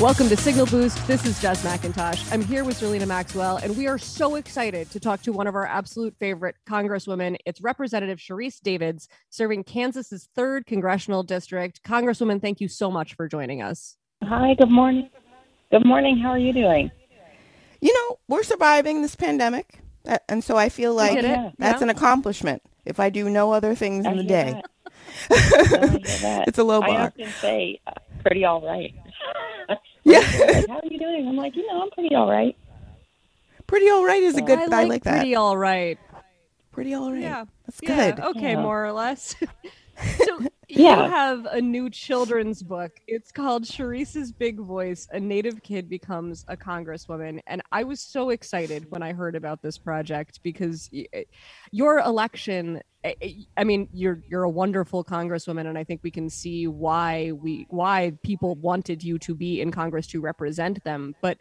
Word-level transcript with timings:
Welcome 0.00 0.28
to 0.28 0.36
Signal 0.36 0.66
Boost. 0.66 1.06
This 1.06 1.24
is 1.24 1.40
Jess 1.40 1.64
McIntosh. 1.64 2.30
I'm 2.32 2.42
here 2.42 2.64
with 2.64 2.80
Zerlina 2.80 3.06
Maxwell, 3.06 3.58
and 3.58 3.76
we 3.76 3.86
are 3.86 3.96
so 3.96 4.34
excited 4.34 4.90
to 4.90 4.98
talk 4.98 5.22
to 5.22 5.32
one 5.32 5.46
of 5.46 5.54
our 5.54 5.66
absolute 5.66 6.16
favorite 6.18 6.56
congresswomen. 6.68 7.36
It's 7.46 7.60
Representative 7.60 8.18
Sharice 8.18 8.60
Davids, 8.60 9.08
serving 9.30 9.62
Kansas's 9.64 10.28
third 10.34 10.66
congressional 10.66 11.22
district. 11.22 11.80
Congresswoman, 11.84 12.40
thank 12.42 12.60
you 12.60 12.66
so 12.66 12.90
much 12.90 13.14
for 13.14 13.28
joining 13.28 13.62
us. 13.62 13.96
Hi, 14.24 14.54
good 14.54 14.70
morning. 14.70 15.08
Good 15.70 15.86
morning. 15.86 16.18
How 16.18 16.30
are 16.30 16.38
you 16.38 16.52
doing? 16.52 16.90
You 17.80 17.94
know, 17.94 18.18
we're 18.26 18.42
surviving 18.42 19.00
this 19.00 19.14
pandemic, 19.14 19.78
uh, 20.08 20.18
and 20.28 20.42
so 20.42 20.56
I 20.56 20.70
feel 20.70 20.92
like 20.94 21.18
it. 21.18 21.22
that's 21.58 21.80
Yeah. 21.80 21.82
an 21.84 21.90
accomplishment. 21.90 22.62
If 22.84 22.98
I 22.98 23.10
do 23.10 23.30
no 23.30 23.52
other 23.52 23.74
things 23.76 24.06
I 24.06 24.10
in 24.10 24.16
the 24.18 24.24
day, 24.24 24.60
that. 25.30 25.30
I 25.30 25.86
hear 25.88 25.98
that. 26.20 26.48
it's 26.48 26.58
a 26.58 26.64
low 26.64 26.80
bar. 26.80 26.90
I 26.90 26.92
bar. 26.94 27.06
often 27.06 27.28
say, 27.40 27.80
uh, 27.86 27.92
pretty 28.22 28.44
all 28.44 28.60
right. 28.60 28.92
Yeah. 30.04 30.18
Like, 30.18 30.68
How 30.68 30.76
are 30.78 30.80
you 30.84 30.98
doing? 30.98 31.26
I'm 31.28 31.36
like, 31.36 31.56
you 31.56 31.66
know, 31.66 31.82
I'm 31.82 31.90
pretty 31.90 32.14
all 32.14 32.30
right. 32.30 32.56
Pretty 33.66 33.88
all 33.88 34.04
right 34.04 34.22
is 34.22 34.36
a 34.36 34.42
good. 34.42 34.58
I 34.58 34.62
I 34.64 34.66
like, 34.66 34.88
like, 34.88 35.02
that. 35.04 35.16
pretty 35.20 35.34
all 35.34 35.56
right. 35.56 35.98
Pretty 36.72 36.92
all 36.94 37.10
right. 37.12 37.22
Yeah. 37.22 37.44
That's 37.66 37.80
Yeah, 37.82 38.10
good. 38.12 38.24
okay, 38.36 38.50
Yeah. 38.52 38.62
more 38.62 38.84
or 38.84 38.92
less. 38.92 39.34
so 40.26 40.40
You 40.68 41.02
have 41.02 41.44
a 41.46 41.60
new 41.60 41.90
children's 41.90 42.62
book. 42.62 42.92
It's 43.06 43.30
called 43.30 43.64
Sharice's 43.64 44.32
Big 44.32 44.58
Voice: 44.58 45.06
A 45.12 45.20
Native 45.20 45.62
Kid 45.62 45.88
Becomes 45.90 46.44
a 46.48 46.56
Congresswoman, 46.56 47.40
and 47.46 47.62
I 47.70 47.84
was 47.84 48.00
so 48.00 48.30
excited 48.30 48.86
when 48.90 49.02
I 49.02 49.12
heard 49.12 49.36
about 49.36 49.60
this 49.62 49.76
project 49.76 50.40
because 50.42 50.88
eh, 50.94 51.24
your 51.70 51.98
election. 51.98 52.80
eh, 53.04 53.14
eh, 53.20 53.32
I 53.58 53.64
mean, 53.64 53.88
you're 53.92 54.22
you're 54.26 54.44
a 54.44 54.50
wonderful 54.50 55.04
congresswoman, 55.04 55.66
and 55.66 55.76
I 55.76 55.84
think 55.84 56.00
we 56.02 56.10
can 56.10 56.30
see 56.30 56.66
why 56.66 57.32
we 57.32 57.66
why 57.68 58.12
people 58.22 58.54
wanted 58.54 59.04
you 59.04 59.18
to 59.20 59.34
be 59.34 59.60
in 59.60 59.70
Congress 59.70 60.06
to 60.08 60.20
represent 60.20 60.82
them, 60.84 61.14
but. 61.20 61.38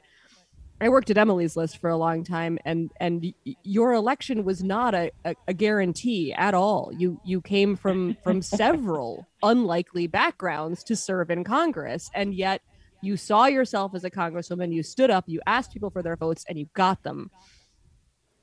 I 0.83 0.89
worked 0.89 1.09
at 1.09 1.17
Emily's 1.17 1.55
List 1.55 1.77
for 1.77 1.89
a 1.89 1.95
long 1.95 2.25
time, 2.25 2.59
and 2.65 2.91
and 2.97 3.33
your 3.63 3.93
election 3.93 4.43
was 4.43 4.61
not 4.61 4.93
a, 4.93 5.11
a, 5.23 5.33
a 5.47 5.53
guarantee 5.53 6.33
at 6.33 6.53
all. 6.53 6.91
You 6.97 7.21
you 7.23 7.39
came 7.39 7.77
from 7.77 8.17
from 8.21 8.41
several 8.41 9.25
unlikely 9.41 10.07
backgrounds 10.07 10.83
to 10.83 10.97
serve 10.97 11.31
in 11.31 11.45
Congress, 11.45 12.09
and 12.13 12.33
yet 12.33 12.61
you 13.01 13.15
saw 13.15 13.45
yourself 13.45 13.95
as 13.95 14.03
a 14.03 14.11
congresswoman. 14.11 14.73
You 14.73 14.83
stood 14.83 15.09
up, 15.09 15.23
you 15.27 15.39
asked 15.47 15.71
people 15.71 15.89
for 15.89 16.03
their 16.03 16.17
votes, 16.17 16.43
and 16.49 16.59
you 16.59 16.67
got 16.73 17.01
them. 17.03 17.31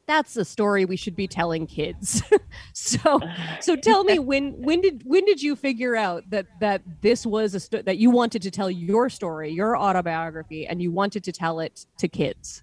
That's 0.07 0.37
a 0.37 0.45
story 0.45 0.85
we 0.85 0.97
should 0.97 1.15
be 1.15 1.29
telling 1.29 1.67
kids. 1.67 2.23
so 2.73 3.21
so 3.61 3.77
tell 3.77 4.05
me 4.05 4.19
when 4.19 4.61
when 4.61 4.81
did 4.81 5.03
when 5.05 5.25
did 5.25 5.41
you 5.41 5.55
figure 5.55 5.95
out 5.95 6.29
that 6.31 6.47
that 6.61 6.83
this 7.01 7.25
was 7.25 7.55
a 7.55 7.61
sto- 7.61 7.83
that 7.83 7.99
you 7.99 8.11
wanted 8.11 8.43
to 8.43 8.51
tell 8.51 8.71
your 8.71 9.09
story 9.09 9.51
your 9.51 9.77
autobiography 9.77 10.67
and 10.67 10.83
you 10.83 10.91
wanted 10.91 11.23
to 11.25 11.33
tell 11.33 11.61
it 11.61 11.87
to 11.99 12.09
kids 12.09 12.63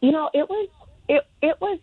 You 0.00 0.12
know, 0.12 0.30
it 0.32 0.48
was 0.48 0.68
it 1.08 1.22
it 1.42 1.56
was 1.60 1.78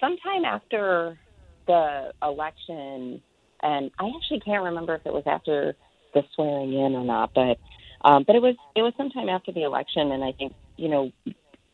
sometime 0.00 0.44
after 0.44 1.18
the 1.66 2.12
election, 2.22 3.22
and 3.62 3.90
I 3.98 4.10
actually 4.16 4.40
can't 4.40 4.64
remember 4.64 4.96
if 4.96 5.06
it 5.06 5.12
was 5.12 5.22
after 5.26 5.76
the 6.12 6.22
swearing 6.34 6.72
in 6.72 6.94
or 6.94 7.04
not, 7.04 7.32
but 7.34 7.58
um, 8.04 8.24
but 8.26 8.34
it 8.34 8.42
was 8.42 8.56
it 8.74 8.82
was 8.82 8.92
sometime 8.96 9.28
after 9.28 9.52
the 9.52 9.62
election, 9.62 10.10
and 10.10 10.24
I 10.24 10.32
think 10.32 10.54
you 10.76 10.88
know 10.88 11.12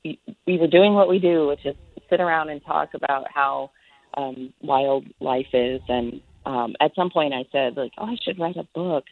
we, 0.04 0.18
we 0.46 0.58
were 0.58 0.66
doing 0.66 0.94
what 0.94 1.08
we 1.08 1.18
do, 1.18 1.46
which 1.48 1.64
is 1.64 1.76
sit 2.10 2.20
around 2.20 2.50
and 2.50 2.64
talk 2.64 2.90
about 2.94 3.26
how 3.32 3.70
um, 4.14 4.52
wild 4.60 5.06
life 5.20 5.46
is, 5.52 5.80
and 5.88 6.20
um, 6.44 6.74
at 6.80 6.94
some 6.94 7.10
point 7.10 7.32
I 7.32 7.44
said 7.52 7.76
like, 7.76 7.92
oh, 7.98 8.06
I 8.06 8.16
should 8.22 8.38
write 8.38 8.56
a 8.56 8.64
book. 8.74 9.04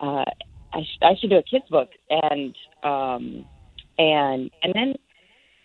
Uh, 0.00 0.24
I, 0.72 0.82
sh- 0.82 1.02
I 1.02 1.14
should 1.20 1.30
do 1.30 1.36
a 1.36 1.42
kids 1.42 1.66
book, 1.70 1.90
and 2.10 2.54
um, 2.82 3.44
and 3.98 4.50
and 4.62 4.72
then 4.74 4.94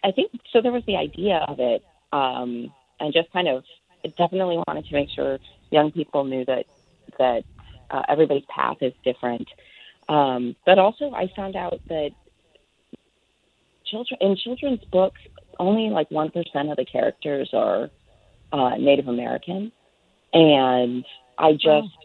I 0.04 0.12
think 0.12 0.32
so. 0.52 0.62
There 0.62 0.72
was 0.72 0.84
the 0.88 0.98
idea 0.98 1.46
of 1.48 1.60
it, 1.60 1.84
um, 2.12 2.72
and 3.00 3.14
just 3.14 3.32
kind 3.32 3.48
of 3.48 3.64
definitely 4.18 4.62
wanted 4.68 4.86
to 4.86 4.94
make 4.94 5.10
sure 5.10 5.40
young 5.72 5.92
people 5.92 6.24
knew 6.24 6.46
that 6.46 6.66
that 7.18 7.44
uh, 7.92 8.04
everybody's 8.10 8.46
path 8.54 8.78
is 8.82 8.94
different. 9.04 9.48
Um, 10.08 10.56
but 10.66 10.78
also, 10.78 11.12
I 11.12 11.32
found 11.36 11.56
out 11.56 11.80
that 11.90 12.12
children 13.96 14.18
in 14.22 14.38
children's 14.38 14.84
books, 14.92 15.20
only 15.60 15.90
like 15.90 16.10
one 16.12 16.32
percent 16.32 16.70
of 16.70 16.78
the 16.78 16.86
characters 16.86 17.50
are 17.54 17.90
uh, 18.52 18.76
Native 18.78 19.08
American, 19.08 19.72
and 20.34 21.06
I 21.38 21.54
just, 21.54 21.96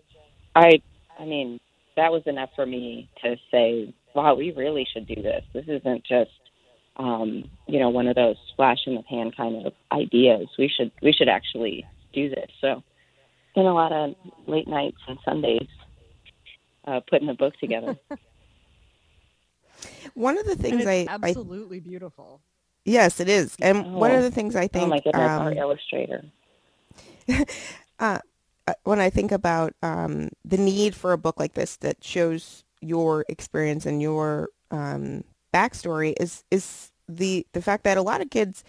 I, 0.54 0.82
I 1.18 1.24
mean, 1.24 1.60
that 1.96 2.12
was 2.12 2.22
enough 2.26 2.50
for 2.56 2.66
me 2.66 3.10
to 3.22 3.36
say, 3.50 3.94
wow, 4.14 4.34
we 4.34 4.52
really 4.52 4.86
should 4.92 5.06
do 5.06 5.16
this. 5.16 5.44
This 5.52 5.64
isn't 5.68 6.04
just 6.04 6.30
um, 6.96 7.44
you 7.66 7.80
know, 7.80 7.88
one 7.88 8.08
of 8.08 8.14
those 8.14 8.36
flash 8.56 8.78
in 8.86 8.94
the 8.94 9.02
pan 9.02 9.32
kind 9.34 9.66
of 9.66 9.72
ideas. 9.92 10.48
We 10.58 10.68
should 10.74 10.92
we 11.02 11.12
should 11.12 11.28
actually 11.28 11.86
do 12.12 12.28
this. 12.28 12.50
So, 12.60 12.82
been 13.54 13.66
a 13.66 13.74
lot 13.74 13.92
of 13.92 14.14
late 14.46 14.68
nights 14.68 14.98
and 15.08 15.18
Sundays 15.24 15.68
uh, 16.86 17.00
putting 17.08 17.26
the 17.26 17.34
book 17.34 17.54
together. 17.58 17.96
One 20.14 20.38
of 20.38 20.44
the 20.46 20.52
And 20.52 20.60
things 20.60 20.86
it's 20.86 20.86
I, 20.86 21.08
I 21.22 21.28
absolutely 21.30 21.80
beautiful 21.80 22.40
yes, 22.84 23.20
it 23.20 23.28
is, 23.28 23.56
and 23.60 23.86
one 23.92 24.10
Oh. 24.10 24.16
of 24.16 24.22
the 24.22 24.30
things 24.30 24.56
I 24.56 24.66
think 24.66 24.86
oh 24.86 24.88
my 24.88 25.00
goodness, 25.00 25.14
um, 25.30 25.46
our 25.46 25.52
illustrator. 25.52 26.24
uh, 27.98 28.18
uh, 28.66 28.74
when 28.84 29.00
I 29.00 29.10
think 29.10 29.32
about 29.32 29.74
um, 29.82 30.30
the 30.44 30.56
need 30.58 30.94
for 30.94 31.12
a 31.12 31.18
book 31.18 31.38
like 31.38 31.54
this 31.54 31.76
that 31.78 32.02
shows 32.02 32.64
your 32.80 33.24
experience 33.28 33.86
and 33.86 34.00
your 34.00 34.48
um, 34.70 35.24
backstory 35.52 36.14
is 36.20 36.44
is 36.50 36.90
the 37.08 37.46
the 37.52 37.62
fact 37.62 37.84
that 37.84 37.96
a 37.98 38.02
lot 38.02 38.20
of 38.20 38.30
kids 38.30 38.64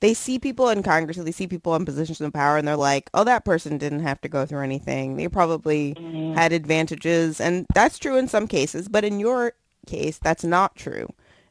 they 0.00 0.12
see 0.12 0.38
people 0.38 0.68
in 0.68 0.82
Congress 0.82 1.16
or 1.16 1.24
they 1.24 1.32
see 1.32 1.46
people 1.46 1.74
in 1.74 1.84
positions 1.86 2.20
of 2.20 2.32
power 2.32 2.58
and 2.58 2.68
they're 2.68 2.76
like, 2.76 3.08
oh, 3.14 3.24
that 3.24 3.46
person 3.46 3.78
didn't 3.78 4.00
have 4.00 4.20
to 4.20 4.28
go 4.28 4.44
through 4.44 4.60
anything. 4.60 5.16
They 5.16 5.26
probably 5.28 5.94
Mhm. 5.94 6.34
had 6.34 6.52
advantages, 6.52 7.40
and 7.40 7.66
that's 7.74 7.98
true 7.98 8.16
in 8.18 8.28
some 8.28 8.46
cases, 8.46 8.88
but 8.88 9.04
in 9.04 9.18
your 9.18 9.54
case, 9.86 10.18
that's 10.18 10.44
not 10.44 10.76
true. 10.76 11.08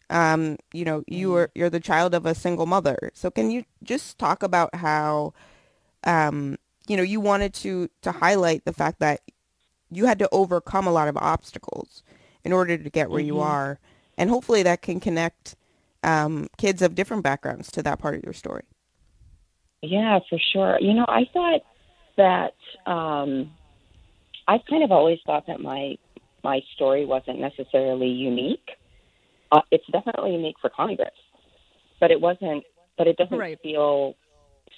Um, 0.09 0.57
you 0.73 0.85
know, 0.85 1.03
you 1.07 1.34
are 1.35 1.51
you're 1.56 1.69
the 1.69 1.79
child 1.79 2.13
of 2.13 2.25
a 2.25 2.35
single 2.35 2.68
mother. 2.68 3.12
So 3.13 3.31
can 3.31 3.50
you 3.51 3.66
just 3.84 4.19
talk 4.19 4.44
about 4.44 4.75
how 4.75 5.34
um, 6.03 6.57
you 6.88 6.95
know, 6.97 7.03
you 7.03 7.19
wanted 7.19 7.53
to 7.56 7.90
to 8.01 8.12
highlight 8.12 8.66
the 8.66 8.74
fact 8.74 9.00
that 9.00 9.22
you 9.91 10.06
had 10.06 10.19
to 10.19 10.29
overcome 10.31 10.88
a 10.88 10.91
lot 10.91 11.07
of 11.07 11.18
obstacles 11.18 12.03
in 12.44 12.53
order 12.53 12.78
to 12.78 12.90
get 12.90 13.09
where 13.09 13.22
you 13.22 13.40
Mhm. 13.40 13.41
are, 13.41 13.79
and 14.18 14.29
hopefully 14.29 14.63
that 14.63 14.81
can 14.81 15.00
connect 15.00 15.56
um, 16.03 16.47
kids 16.57 16.81
of 16.81 16.95
different 16.95 17.24
backgrounds 17.24 17.72
to 17.72 17.81
that 17.84 18.00
part 18.00 18.16
of 18.16 18.24
your 18.24 18.34
story. 18.34 18.63
Yeah, 19.81 20.19
for 20.29 20.40
sure. 20.53 20.79
You 20.79 20.94
know, 20.94 21.06
I 21.07 21.25
thought 21.34 21.62
that 22.18 22.56
um, 22.91 23.51
I've 24.47 24.66
kind 24.69 24.84
of 24.84 24.91
always 24.91 25.19
thought 25.25 25.47
that 25.47 25.59
my 25.59 25.97
my 26.45 26.61
story 26.75 27.06
wasn't 27.07 27.39
necessarily 27.39 28.07
unique. 28.07 28.69
Uh, 29.51 29.61
it's 29.72 29.88
definitely 29.91 30.33
unique 30.33 30.57
for 30.61 30.69
Congress, 30.69 31.17
but 32.00 32.11
it 32.11 32.22
wasn't. 32.22 32.63
But 32.97 33.07
it 33.07 33.18
doesn't 33.18 33.38
Right. 33.38 33.59
feel 33.63 34.13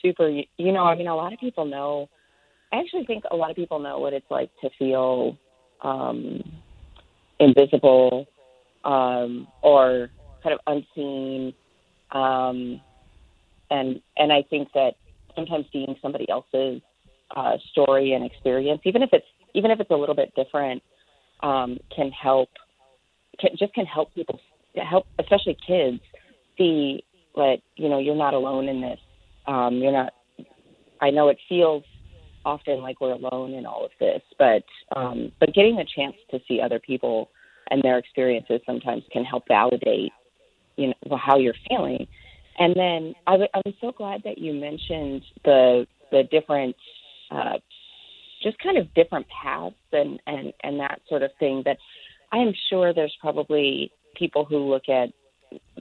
super. 0.02 0.30
You 0.30 0.72
know, 0.72 0.86
I 0.86 0.96
mean, 0.96 1.08
a 1.08 1.16
lot 1.16 1.34
of 1.34 1.40
people 1.40 1.66
know. 1.66 2.10
I 2.72 2.78
actually 2.80 3.06
think 3.06 3.26
a 3.32 3.36
lot 3.36 3.50
of 3.50 3.58
people 3.58 3.80
know 3.80 4.00
what 4.00 4.14
it's 4.14 4.32
like 4.32 4.50
to 4.62 4.70
feel 4.80 5.38
um, 5.82 6.42
invisible 7.40 8.28
um, 8.86 9.48
or 9.62 10.10
kind 10.42 10.56
of 10.58 10.62
unseen. 10.74 11.54
Um, 12.12 12.82
and 13.70 14.02
and 14.16 14.32
I 14.32 14.42
think 14.50 14.70
that 14.74 14.94
sometimes 15.36 15.66
seeing 15.74 15.96
somebody 16.02 16.28
else's 16.30 16.82
uh, 17.36 17.58
story 17.72 18.14
and 18.14 18.24
experience, 18.26 18.82
even 18.86 19.02
if 19.04 19.10
it's 19.12 19.28
even 19.54 19.70
if 19.72 19.80
it's 19.82 19.92
a 19.92 19.96
little 19.96 20.16
bit 20.16 20.32
different, 20.36 20.82
um, 21.42 21.78
can 21.96 22.12
help. 22.12 22.50
Can, 23.40 23.52
just 23.58 23.74
can 23.74 23.86
help 23.86 24.14
people 24.16 24.40
help, 24.76 25.06
especially 25.20 25.58
kids, 25.66 26.00
see 26.58 27.04
that 27.36 27.58
you 27.76 27.90
know 27.90 28.00
you're 28.00 28.16
not 28.16 28.34
alone 28.34 28.68
in 28.68 28.82
this. 28.82 29.00
Um, 29.46 29.76
you're 29.76 29.92
not. 29.92 30.14
I 31.02 31.10
know 31.12 31.30
it 31.30 31.38
feels 31.48 31.84
often 32.44 32.82
like 32.82 33.02
we're 33.02 33.12
alone 33.12 33.54
in 33.54 33.66
all 33.66 33.86
of 33.86 33.92
this, 34.00 34.22
but 34.40 34.64
um, 34.96 35.32
but 35.40 35.54
getting 35.54 35.76
the 35.76 35.86
chance 35.96 36.16
to 36.32 36.40
see 36.48 36.62
other 36.62 36.80
people 36.80 37.30
and 37.70 37.84
their 37.84 37.98
experiences 37.98 38.62
sometimes 38.66 39.04
can 39.12 39.26
help 39.26 39.44
validate 39.48 40.14
you 40.78 40.88
know 40.88 41.18
how 41.18 41.38
you're 41.38 41.54
feeling 41.68 42.08
and 42.60 42.76
then 42.76 43.16
I, 43.28 43.32
w- 43.34 43.50
I 43.54 43.62
was 43.66 43.76
so 43.82 43.92
glad 43.92 44.22
that 44.24 44.38
you 44.38 44.54
mentioned 44.54 45.24
the 45.44 45.86
the 46.12 46.24
different, 46.32 46.76
uh, 47.32 47.58
just 48.44 48.58
kind 48.60 48.78
of 48.78 48.94
different 48.94 49.26
paths 49.30 49.76
and 49.92 50.20
and 50.28 50.54
and 50.64 50.80
that 50.80 51.02
sort 51.10 51.24
of 51.24 51.32
thing. 51.40 51.64
That 51.66 51.78
I 52.32 52.38
am 52.38 52.54
sure 52.70 52.94
there's 52.94 53.16
probably 53.22 53.92
people 54.16 54.46
who 54.46 54.58
look 54.70 54.90
at 54.90 55.10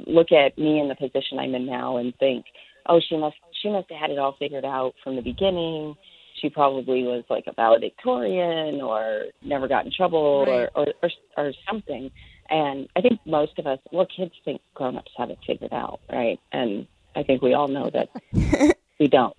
look 0.06 0.32
at 0.32 0.56
me 0.58 0.80
in 0.80 0.88
the 0.88 0.94
position 0.94 1.38
I'm 1.38 1.54
in 1.54 1.66
now 1.66 1.96
and 1.96 2.14
think, 2.18 2.44
oh, 2.88 3.00
she 3.06 3.16
must 3.16 3.36
she 3.62 3.68
must 3.68 3.90
have 3.90 4.00
had 4.00 4.10
it 4.10 4.18
all 4.18 4.36
figured 4.38 4.64
out 4.64 4.94
from 5.02 5.16
the 5.16 5.22
beginning. 5.22 5.94
She 6.40 6.50
probably 6.50 7.02
was 7.02 7.24
like 7.30 7.44
a 7.46 7.52
valedictorian 7.54 8.82
or 8.82 9.24
never 9.42 9.68
got 9.68 9.86
in 9.86 9.92
trouble 9.92 10.44
Right. 10.46 10.68
or, 10.74 10.86
or, 10.86 10.86
or 11.02 11.10
or 11.46 11.52
something. 11.68 12.10
And 12.48 12.88
I 12.94 13.00
think 13.00 13.18
most 13.26 13.58
of 13.58 13.66
us, 13.66 13.80
well, 13.90 14.06
kids 14.06 14.32
think 14.44 14.60
grown-ups 14.74 15.10
have 15.16 15.30
it 15.30 15.38
figured 15.44 15.72
out, 15.72 15.98
right? 16.12 16.38
And 16.52 16.86
I 17.16 17.24
think 17.24 17.42
we 17.42 17.54
all 17.54 17.66
know 17.66 17.90
that 17.90 18.76
we 19.00 19.08
don't. 19.08 19.36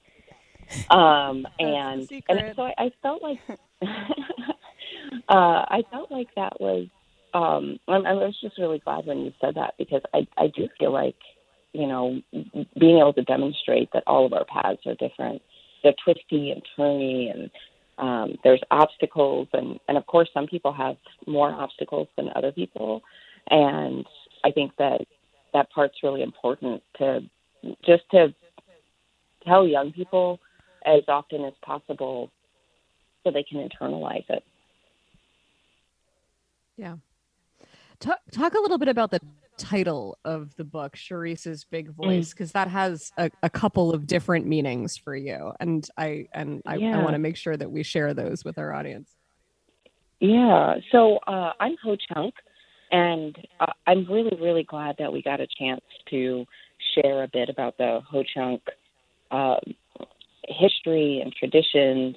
Um, 0.90 1.48
and 1.60 2.10
and 2.30 2.56
so 2.56 2.64
I, 2.64 2.74
I 2.78 2.92
felt 3.02 3.22
like 3.22 3.40
uh, 3.82 3.86
I 5.30 5.84
felt 5.92 6.12
like 6.12 6.34
that 6.36 6.60
was. 6.60 6.88
Um, 7.34 7.78
I, 7.88 7.98
I 7.98 8.14
was 8.14 8.36
just 8.42 8.58
really 8.58 8.80
glad 8.80 9.06
when 9.06 9.20
you 9.20 9.34
said 9.42 9.56
that 9.56 9.76
because 9.78 10.02
I 10.14 10.28
I 10.38 10.48
do 10.48 10.68
feel 10.80 10.92
like 10.92 11.18
you 11.74 11.88
know 11.88 12.22
being 12.80 12.98
able 12.98 13.14
to 13.14 13.24
demonstrate 13.24 13.90
that 13.94 14.04
all 14.08 14.26
of 14.26 14.34
our 14.34 14.46
paths 14.46 14.86
are 14.86 14.96
different. 14.96 15.42
They're 15.84 15.94
twisty 16.04 16.52
and 16.52 16.62
turny 16.78 17.32
and 17.32 17.52
um, 18.00 18.38
there's 18.44 18.62
obstacles 18.72 19.48
and, 19.54 19.80
and 19.88 19.98
of 19.98 20.06
course 20.06 20.30
some 20.34 20.48
people 20.48 20.72
have 20.74 20.98
more 21.26 21.50
obstacles 21.52 22.08
than 22.16 22.30
other 22.36 22.52
people 22.52 23.02
and 23.50 24.06
I 24.44 24.52
think 24.52 24.74
that 24.78 25.02
that 25.54 25.72
part's 25.72 26.04
really 26.04 26.22
important 26.22 26.84
to 26.98 27.22
just 27.86 28.04
to 28.12 28.34
tell 29.46 29.68
young 29.68 29.92
people 29.92 30.40
as 30.88 31.04
often 31.08 31.44
as 31.44 31.54
possible 31.62 32.32
so 33.24 33.32
they 33.32 33.44
can 33.44 33.68
internalize 33.68 34.24
it. 34.30 34.44
Yeah. 36.78 36.96
Talk, 38.00 38.20
talk 38.32 38.54
a 38.54 38.60
little 38.60 38.78
bit 38.78 38.88
about 38.88 39.12
the 39.12 39.20
title 39.58 40.18
of 40.24 40.56
the 40.56 40.64
book, 40.64 40.96
Sharice's 40.96 41.66
Big 41.66 41.90
Voice, 41.90 42.30
because 42.30 42.52
that 42.52 42.68
has 42.68 43.12
a, 43.18 43.32
a 43.42 43.50
couple 43.50 43.92
of 43.92 44.06
different 44.06 44.46
meanings 44.46 44.96
for 44.96 45.16
you, 45.16 45.52
and 45.60 45.88
I 45.98 46.28
and 46.32 46.62
I, 46.66 46.76
I 46.76 46.98
want 47.00 47.14
to 47.14 47.20
make 47.20 47.36
sure 47.36 47.58
that 47.58 47.72
we 47.72 47.82
share 47.82 48.14
those 48.14 48.46
with 48.46 48.60
our 48.60 48.72
audience. 48.72 49.10
Yeah. 50.20 50.76
So 50.92 51.18
uh, 51.28 51.54
I'm 51.60 51.76
Ho 51.84 51.98
Chunk, 52.14 52.36
and 52.92 53.36
uh, 53.60 53.74
I'm 53.88 54.06
really, 54.06 54.38
really 54.40 54.64
glad 54.64 54.96
that 55.00 55.12
we 55.12 55.24
got 55.24 55.40
a 55.40 55.48
chance 55.60 55.82
to 56.12 56.46
share 56.94 57.24
a 57.24 57.28
bit 57.28 57.50
about 57.50 57.78
the 57.78 58.02
Ho 58.10 58.24
Chunk 58.36 58.62
um 59.32 59.60
history 60.48 61.22
and 61.24 61.34
traditions 61.34 62.16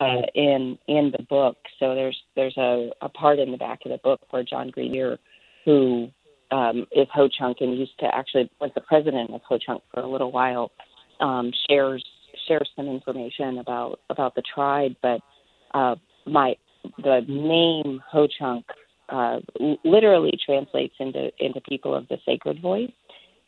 uh, 0.00 0.22
in 0.34 0.78
in 0.86 1.12
the 1.16 1.22
book. 1.28 1.56
So 1.78 1.94
there's 1.94 2.18
there's 2.34 2.56
a, 2.56 2.90
a 3.00 3.08
part 3.08 3.38
in 3.38 3.50
the 3.50 3.58
back 3.58 3.80
of 3.84 3.92
the 3.92 3.98
book 3.98 4.20
where 4.30 4.42
Jon 4.42 4.70
Greendeer, 4.70 5.18
who 5.64 6.08
um, 6.50 6.86
is 6.92 7.08
Ho 7.12 7.28
Chunk 7.28 7.58
and 7.60 7.76
used 7.78 7.98
to 8.00 8.14
actually 8.14 8.50
was 8.60 8.70
the 8.74 8.80
president 8.80 9.30
of 9.30 9.40
Ho 9.48 9.58
Chunk 9.58 9.82
for 9.92 10.00
a 10.00 10.08
little 10.08 10.32
while, 10.32 10.70
um, 11.20 11.52
shares 11.68 12.04
shares 12.46 12.68
some 12.76 12.88
information 12.88 13.58
about 13.58 14.00
about 14.10 14.34
the 14.34 14.42
tribe. 14.42 14.96
But 15.02 15.20
uh, 15.74 15.96
my 16.26 16.56
the 16.98 17.24
name 17.26 18.02
Ho 18.10 18.28
Chunk 18.38 18.66
uh, 19.08 19.40
literally 19.84 20.38
translates 20.44 20.94
into 21.00 21.30
into 21.38 21.60
people 21.62 21.94
of 21.94 22.06
the 22.08 22.18
sacred 22.26 22.60
voice. 22.60 22.92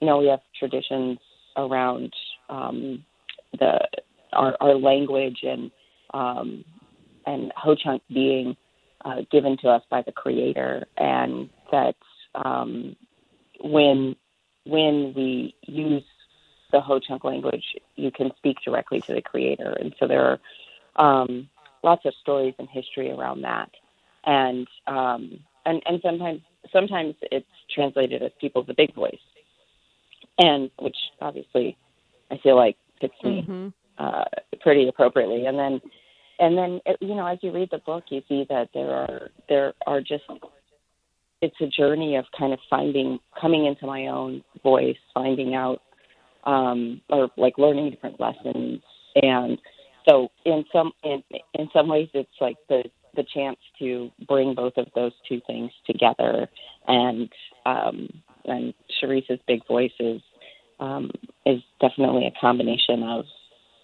You 0.00 0.06
know, 0.06 0.18
we 0.18 0.28
have 0.28 0.40
traditions 0.58 1.18
around 1.56 2.12
um, 2.48 3.04
the 3.58 3.80
our, 4.32 4.56
our 4.60 4.74
language 4.74 5.40
and 5.42 5.70
um, 6.14 6.64
and 7.26 7.52
Ho 7.56 7.74
Chunk 7.74 8.02
being 8.08 8.56
uh, 9.04 9.22
given 9.30 9.56
to 9.58 9.68
us 9.68 9.82
by 9.90 10.02
the 10.02 10.12
Creator, 10.12 10.86
and 10.96 11.50
that 11.70 11.96
um, 12.34 12.96
when 13.60 14.16
when 14.64 15.12
we 15.14 15.54
use 15.66 16.04
the 16.72 16.80
Ho 16.80 16.98
Chunk 16.98 17.24
language, 17.24 17.64
you 17.96 18.10
can 18.10 18.30
speak 18.36 18.56
directly 18.64 19.00
to 19.02 19.14
the 19.14 19.22
Creator, 19.22 19.76
and 19.80 19.94
so 19.98 20.06
there 20.06 20.38
are 20.96 21.22
um, 21.22 21.48
lots 21.82 22.04
of 22.04 22.12
stories 22.20 22.54
and 22.58 22.68
history 22.68 23.10
around 23.10 23.42
that, 23.42 23.70
and 24.24 24.66
um, 24.86 25.40
and 25.66 25.82
and 25.86 26.00
sometimes 26.02 26.40
sometimes 26.72 27.14
it's 27.30 27.46
translated 27.74 28.22
as 28.22 28.32
people 28.40 28.62
the 28.62 28.74
big 28.74 28.94
voice, 28.94 29.18
and 30.38 30.70
which 30.78 30.96
obviously 31.20 31.76
I 32.30 32.38
feel 32.38 32.56
like 32.56 32.76
fits 33.00 33.14
me. 33.22 33.42
Mhm. 33.42 33.72
Uh, 33.98 34.24
pretty 34.60 34.88
appropriately. 34.88 35.46
And 35.46 35.58
then, 35.58 35.80
and 36.38 36.56
then 36.56 36.80
it, 36.86 36.96
you 37.00 37.14
know, 37.14 37.26
as 37.26 37.38
you 37.42 37.52
read 37.52 37.70
the 37.70 37.78
book, 37.78 38.04
you 38.10 38.22
see 38.28 38.46
that 38.48 38.68
there 38.74 38.90
are 38.90 39.30
there 39.48 39.74
are 39.86 40.00
just 40.00 40.24
it's 41.40 41.56
a 41.60 41.66
journey 41.66 42.16
of 42.16 42.24
kind 42.36 42.52
of 42.52 42.58
finding 42.68 43.18
coming 43.40 43.66
into 43.66 43.86
my 43.86 44.06
own 44.06 44.42
voice, 44.62 44.96
finding 45.14 45.54
out 45.54 45.82
um, 46.44 47.00
or 47.10 47.28
like 47.36 47.58
learning 47.58 47.90
different 47.90 48.20
lessons. 48.20 48.80
And 49.16 49.58
so, 50.08 50.28
in 50.44 50.64
some 50.72 50.92
in 51.04 51.22
in 51.54 51.68
some 51.72 51.88
ways, 51.88 52.08
it's 52.14 52.30
like 52.40 52.56
the 52.68 52.84
the 53.14 53.24
chance 53.34 53.58
to 53.78 54.10
bring 54.28 54.54
both 54.54 54.74
of 54.76 54.86
those 54.94 55.12
two 55.28 55.40
things 55.46 55.70
together. 55.86 56.48
And 56.86 57.30
um, 57.66 58.08
and 58.44 58.74
Sharice's 59.00 59.40
big 59.46 59.66
voice 59.66 59.92
is 60.00 60.20
um, 60.80 61.10
is 61.44 61.60
definitely 61.80 62.26
a 62.26 62.40
combination 62.40 63.02
of 63.02 63.24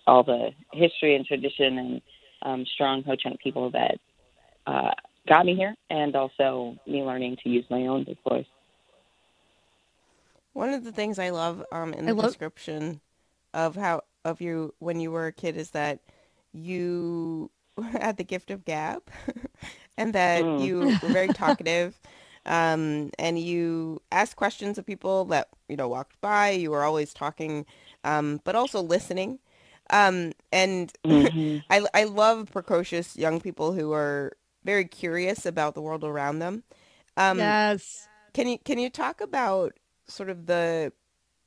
all 0.07 0.23
the 0.23 0.51
history 0.73 1.17
and 1.17 1.25
tradition 1.27 1.79
and 1.79 2.03
um, 2.43 2.65
strong 2.75 3.03
Ho 3.05 3.15
Chunk 3.17 3.41
people 3.41 3.71
that 3.71 3.99
uh, 4.67 4.91
got 5.29 5.47
me 5.47 5.55
here, 5.55 5.75
and 5.91 6.15
also 6.17 6.77
me 6.87 7.03
learning 7.03 7.37
to 7.43 7.49
use 7.51 7.65
my 7.71 7.87
own 7.87 8.05
voice. 8.29 8.47
One 10.53 10.71
of 10.71 10.85
the 10.85 10.93
things 10.93 11.19
I 11.19 11.31
love 11.31 11.65
um, 11.73 11.93
in 11.95 12.07
the 12.07 12.15
love- 12.15 12.25
description 12.25 13.01
of 13.53 13.77
how 13.77 14.03
of 14.25 14.41
you 14.41 14.75
when 14.79 15.01
you 15.01 15.11
were 15.11 15.27
a 15.27 15.33
kid 15.33 15.57
is 15.57 15.71
that 15.71 16.01
you 16.53 17.51
had 17.93 18.17
the 18.17 18.25
gift 18.25 18.51
of 18.51 18.65
gab, 18.65 19.03
and 19.99 20.13
that 20.15 20.47
Mm. 20.47 20.59
you 20.59 20.97
were 21.01 21.11
very 21.11 21.31
talkative, 21.31 22.01
um, 22.47 23.11
and 23.19 23.39
you 23.39 24.01
asked 24.13 24.37
questions 24.37 24.79
of 24.79 24.87
people 24.87 25.25
that 25.27 25.49
you 25.69 25.77
know 25.77 25.89
walked 25.89 26.21
by. 26.21 26.51
You 26.51 26.71
were 26.71 26.85
always 26.85 27.13
talking, 27.15 27.67
um, 28.05 28.41
but 28.45 28.55
also 28.57 28.81
listening. 28.83 29.39
Um, 29.91 30.33
and 30.53 30.93
Mhm. 31.05 31.65
I, 31.71 31.87
I 31.95 32.05
love 32.05 32.51
precocious 32.53 33.17
young 33.17 33.41
people 33.41 33.73
who 33.73 33.93
are 33.93 34.33
very 34.65 34.85
curious 34.85 35.47
about 35.47 35.75
the 35.75 35.83
world 35.83 36.05
around 36.05 36.39
them. 36.39 36.65
Um, 37.17 37.57
yes. 37.67 38.09
can 38.35 38.49
you 38.49 38.59
can 38.59 38.79
you 38.79 38.91
talk 38.91 39.21
about 39.21 39.75
sort 40.07 40.31
of 40.31 40.47
the 40.47 40.93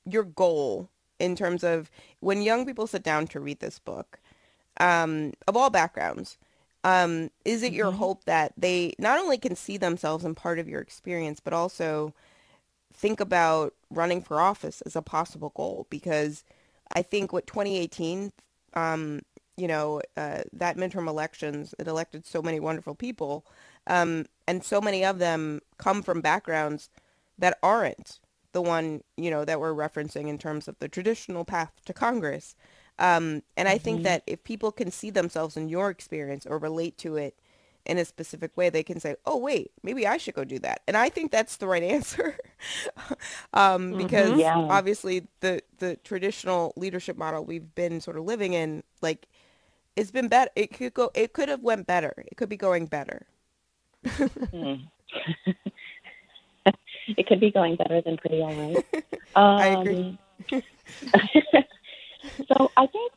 your 0.06 0.24
goal 0.24 0.89
in 1.20 1.36
terms 1.36 1.63
of 1.63 1.91
when 2.20 2.41
young 2.41 2.65
people 2.65 2.88
sit 2.88 3.03
down 3.03 3.27
to 3.27 3.39
read 3.39 3.60
this 3.60 3.79
book, 3.79 4.20
um, 4.79 5.34
of 5.48 5.58
all 5.58 5.70
backgrounds, 5.70 6.38
um, 6.84 7.29
is 7.46 7.63
it 7.63 7.74
your 7.74 7.91
Mhm. 7.91 7.94
hope 7.94 8.25
that 8.25 8.53
they 8.58 8.94
not 9.00 9.20
only 9.20 9.38
can 9.38 9.56
see 9.56 9.77
themselves 9.77 10.25
in 10.25 10.36
part 10.36 10.60
of 10.60 10.67
your 10.70 10.82
experience, 10.82 11.39
but 11.39 11.53
also 11.53 12.13
think 12.94 13.20
about 13.20 13.74
running 13.89 14.22
for 14.22 14.39
office 14.41 14.82
as 14.82 14.96
a 14.96 15.01
possible 15.01 15.51
goal? 15.56 15.88
Because 15.89 16.44
I 16.97 17.03
think 17.03 17.33
what 17.33 17.47
2018, 17.47 18.31
um, 18.73 19.21
you 19.57 19.67
know, 19.67 20.01
uh, 20.17 20.43
that 20.53 20.77
midterm 20.77 21.07
elections, 21.07 21.73
it 21.79 21.87
elected 21.87 22.25
so 22.25 22.41
many 22.41 22.59
wonderful 22.59 22.95
people, 22.95 23.45
um, 23.87 24.25
and 24.47 24.63
so 24.63 24.81
many 24.81 25.05
of 25.05 25.19
them 25.19 25.61
come 25.77 26.01
from 26.03 26.21
backgrounds 26.21 26.89
that 27.37 27.57
aren't 27.63 28.19
the 28.53 28.61
one 28.61 29.01
you 29.17 29.29
know 29.29 29.45
that 29.45 29.59
we're 29.59 29.73
referencing 29.73 30.27
in 30.27 30.37
terms 30.37 30.67
of 30.67 30.79
the 30.79 30.89
traditional 30.89 31.45
path 31.45 31.71
to 31.85 31.93
Congress. 31.93 32.55
Um, 32.99 33.43
and 33.57 33.67
I 33.69 33.77
think 33.77 34.01
Mhm. 34.01 34.03
that 34.03 34.23
if 34.27 34.43
people 34.43 34.71
can 34.71 34.91
see 34.91 35.11
themselves 35.11 35.57
in 35.57 35.69
your 35.69 35.89
experience 35.89 36.45
or 36.47 36.57
relate 36.57 36.97
to 36.99 37.15
it 37.17 37.37
in 37.88 37.98
a 37.98 38.06
specific 38.06 38.56
way, 38.58 38.70
they 38.70 38.84
can 38.84 39.00
say, 39.00 39.15
"Oh, 39.25 39.38
wait, 39.38 39.72
maybe 39.84 40.08
I 40.08 40.17
should 40.17 40.36
go 40.36 40.44
do 40.46 40.60
that." 40.60 40.82
And 40.88 40.98
I 40.98 41.10
think 41.10 41.32
that's 41.32 41.58
the 41.58 41.67
right 41.67 41.84
answer, 41.84 42.38
um, 43.53 43.96
because 43.96 44.32
Mhm. 44.32 44.39
Yeah. 44.39 44.67
obviously 44.70 45.27
the 45.41 45.62
the 45.79 45.98
traditional 45.98 46.74
leadership 46.77 47.17
model 47.17 47.46
we've 47.46 47.74
been 47.75 48.01
sort 48.01 48.17
of 48.17 48.25
living 48.25 48.53
in, 48.53 48.84
like, 49.01 49.27
it's 49.96 50.12
been 50.12 50.27
better. 50.29 50.51
It 50.56 50.74
could 50.74 50.94
go. 50.94 51.12
It 51.15 51.34
could 51.34 51.50
have 51.50 51.63
went 51.63 51.88
better. 51.88 52.13
It 52.27 52.38
could 52.38 52.50
be 52.50 52.58
going 52.58 52.88
better. 52.88 53.27
Mm. 54.53 54.89
it 57.17 57.27
could 57.27 57.39
be 57.39 57.51
going 57.51 57.75
better 57.75 58.01
than 58.01 58.17
pretty 58.17 58.41
all 58.41 58.56
right. 58.56 58.82
I 59.58 59.67
agree. 59.70 60.08
Um, 60.53 60.53
so 62.48 62.72
I 62.77 62.88
think 62.88 63.12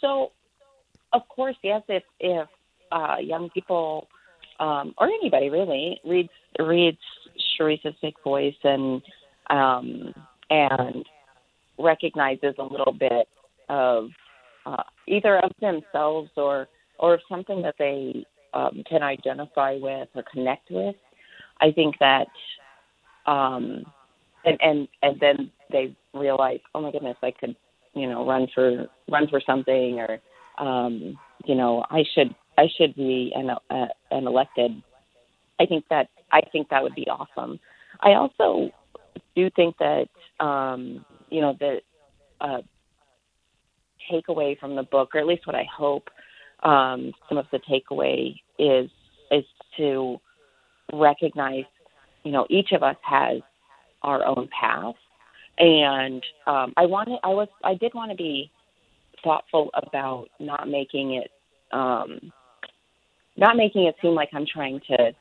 so. 0.00 0.32
Of 1.12 1.28
course, 1.28 1.56
yes. 1.62 1.82
If 1.88 2.02
if 2.20 2.48
uh, 2.94 3.16
young 3.20 3.50
people 3.50 4.08
um, 4.60 4.94
or 4.98 5.08
anybody 5.08 5.50
really 5.50 6.00
reads 6.04 6.30
reads 6.58 6.98
Sharice's 7.58 7.94
Big 8.00 8.14
Voice 8.22 8.54
and 8.62 9.02
um, 9.50 10.14
and 10.48 11.04
recognizes 11.78 12.54
a 12.58 12.62
little 12.62 12.92
bit 12.92 13.28
of 13.68 14.10
uh, 14.64 14.84
either 15.08 15.38
of 15.38 15.50
themselves 15.60 16.30
or 16.36 16.68
or 16.98 17.18
something 17.28 17.62
that 17.62 17.74
they 17.78 18.24
um, 18.54 18.84
can 18.88 19.02
identify 19.02 19.76
with 19.80 20.08
or 20.14 20.22
connect 20.32 20.70
with. 20.70 20.94
I 21.60 21.72
think 21.72 21.96
that, 21.98 22.28
um, 23.26 23.84
and 24.44 24.58
and 24.60 24.88
and 25.02 25.20
then 25.20 25.50
they 25.72 25.96
realize, 26.12 26.60
oh 26.74 26.80
my 26.80 26.92
goodness, 26.92 27.16
I 27.22 27.32
could, 27.32 27.56
you 27.94 28.08
know, 28.08 28.26
run 28.26 28.46
for 28.54 28.86
run 29.10 29.26
for 29.28 29.40
something, 29.44 29.98
or 29.98 30.20
um, 30.64 31.18
you 31.44 31.56
know, 31.56 31.84
I 31.90 32.04
should 32.14 32.34
I 32.56 32.68
should 32.78 32.94
be 32.94 33.32
an 33.34 33.50
uh, 33.50 33.86
an 34.10 34.26
elected. 34.26 34.82
I 35.60 35.66
think 35.66 35.84
that 35.90 36.08
I 36.32 36.40
think 36.52 36.68
that 36.68 36.82
would 36.82 36.94
be 36.94 37.06
awesome. 37.08 37.58
I 38.00 38.14
also 38.14 38.70
do 39.36 39.50
think 39.50 39.76
that 39.78 40.08
um, 40.44 41.04
you 41.30 41.40
know 41.40 41.56
the 41.58 41.80
uh, 42.40 42.62
takeaway 44.10 44.58
from 44.58 44.76
the 44.76 44.82
book, 44.82 45.10
or 45.14 45.20
at 45.20 45.26
least 45.26 45.46
what 45.46 45.56
I 45.56 45.66
hope 45.76 46.08
um, 46.62 47.12
some 47.28 47.38
of 47.38 47.46
the 47.52 47.58
takeaway 47.58 48.34
is 48.58 48.90
is 49.30 49.44
to 49.76 50.20
recognize, 50.92 51.64
you 52.24 52.32
know, 52.32 52.46
each 52.50 52.72
of 52.72 52.82
us 52.82 52.96
has 53.02 53.40
our 54.02 54.24
own 54.24 54.48
path, 54.58 54.94
and 55.58 56.22
um, 56.46 56.72
I 56.76 56.86
wanted, 56.86 57.18
I 57.24 57.28
was, 57.28 57.48
I 57.62 57.74
did 57.74 57.94
want 57.94 58.10
to 58.10 58.16
be 58.16 58.50
thoughtful 59.22 59.70
about 59.74 60.26
not 60.38 60.68
making 60.68 61.14
it, 61.14 61.30
um, 61.72 62.32
not 63.36 63.56
making 63.56 63.84
it 63.84 63.96
seem 64.00 64.14
like 64.14 64.30
I'm 64.32 64.46
trying 64.46 64.80
to 64.88 65.12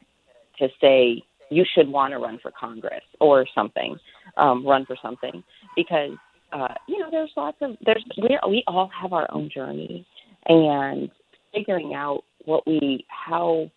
to 0.60 0.68
say 0.80 1.24
you 1.50 1.66
should 1.76 1.88
want 1.88 2.12
to 2.12 2.20
run 2.20 2.40
for 2.42 2.52
Congress 2.52 3.04
or 3.20 3.46
something, 3.54 3.98
um, 4.38 4.66
run 4.66 4.86
for 4.86 4.96
something, 5.02 5.44
because 5.76 6.12
uh, 6.52 6.74
you 6.88 7.00
know 7.00 7.10
there's 7.12 7.32
lots 7.36 7.58
of 7.62 7.76
there's 7.86 8.04
we 8.18 8.38
we 8.48 8.64
all 8.68 8.90
have 9.00 9.14
our 9.14 9.28
own 9.32 9.50
journey, 9.54 10.06
and 10.48 11.10
figuring 11.54 11.94
out 11.94 12.24
what 12.46 12.66
we 12.68 13.06
how 13.08 13.70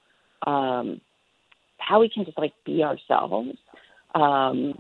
um, 0.47 1.01
how 1.79 2.01
we 2.01 2.09
can 2.09 2.25
just 2.25 2.39
like 2.39 2.53
be 2.65 2.83
ourselves, 2.83 3.57
um, 4.15 4.75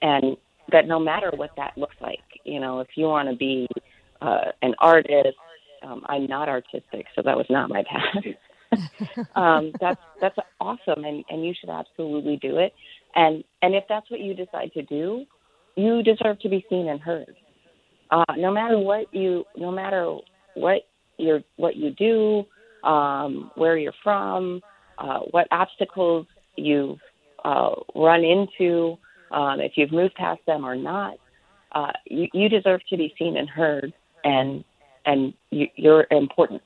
and 0.00 0.36
that 0.70 0.86
no 0.86 0.98
matter 0.98 1.30
what 1.36 1.50
that 1.56 1.76
looks 1.76 1.96
like, 2.00 2.20
you 2.44 2.60
know, 2.60 2.80
if 2.80 2.88
you 2.94 3.06
want 3.06 3.28
to 3.28 3.36
be 3.36 3.66
uh, 4.20 4.52
an 4.62 4.74
artist, 4.78 5.36
um, 5.82 6.02
I'm 6.06 6.26
not 6.26 6.48
artistic, 6.48 7.06
so 7.14 7.22
that 7.22 7.36
was 7.36 7.46
not 7.50 7.68
my 7.68 7.82
path. 7.82 8.24
um, 9.34 9.72
that's 9.80 10.00
that's 10.20 10.36
awesome, 10.60 11.04
and 11.04 11.24
and 11.28 11.44
you 11.44 11.54
should 11.58 11.70
absolutely 11.70 12.36
do 12.36 12.58
it. 12.58 12.72
And 13.14 13.44
and 13.62 13.74
if 13.74 13.84
that's 13.88 14.10
what 14.10 14.20
you 14.20 14.34
decide 14.34 14.72
to 14.74 14.82
do, 14.82 15.24
you 15.76 16.02
deserve 16.02 16.38
to 16.40 16.48
be 16.48 16.64
seen 16.68 16.88
and 16.88 17.00
heard. 17.00 17.36
Uh, 18.10 18.24
no 18.36 18.52
matter 18.52 18.78
what 18.78 19.12
you, 19.14 19.44
no 19.56 19.70
matter 19.70 20.16
what 20.54 20.82
your 21.18 21.40
what 21.56 21.76
you 21.76 21.90
do, 21.90 22.44
um, 22.88 23.50
where 23.54 23.76
you're 23.76 23.94
from, 24.02 24.60
uh, 24.98 25.20
what 25.30 25.46
obstacles 25.50 26.26
you've 26.56 26.98
uh, 27.44 27.74
run 27.94 28.22
into, 28.24 28.96
um, 29.30 29.60
if 29.60 29.72
you've 29.76 29.92
moved 29.92 30.14
past 30.14 30.40
them 30.46 30.64
or 30.64 30.76
not. 30.76 31.14
Uh, 31.74 31.92
you, 32.04 32.28
you 32.34 32.48
deserve 32.50 32.80
to 32.90 32.98
be 32.98 33.14
seen 33.18 33.38
and 33.38 33.48
heard, 33.48 33.94
and 34.24 34.62
and 35.06 35.32
you, 35.50 35.66
you're 35.74 36.06
important. 36.10 36.60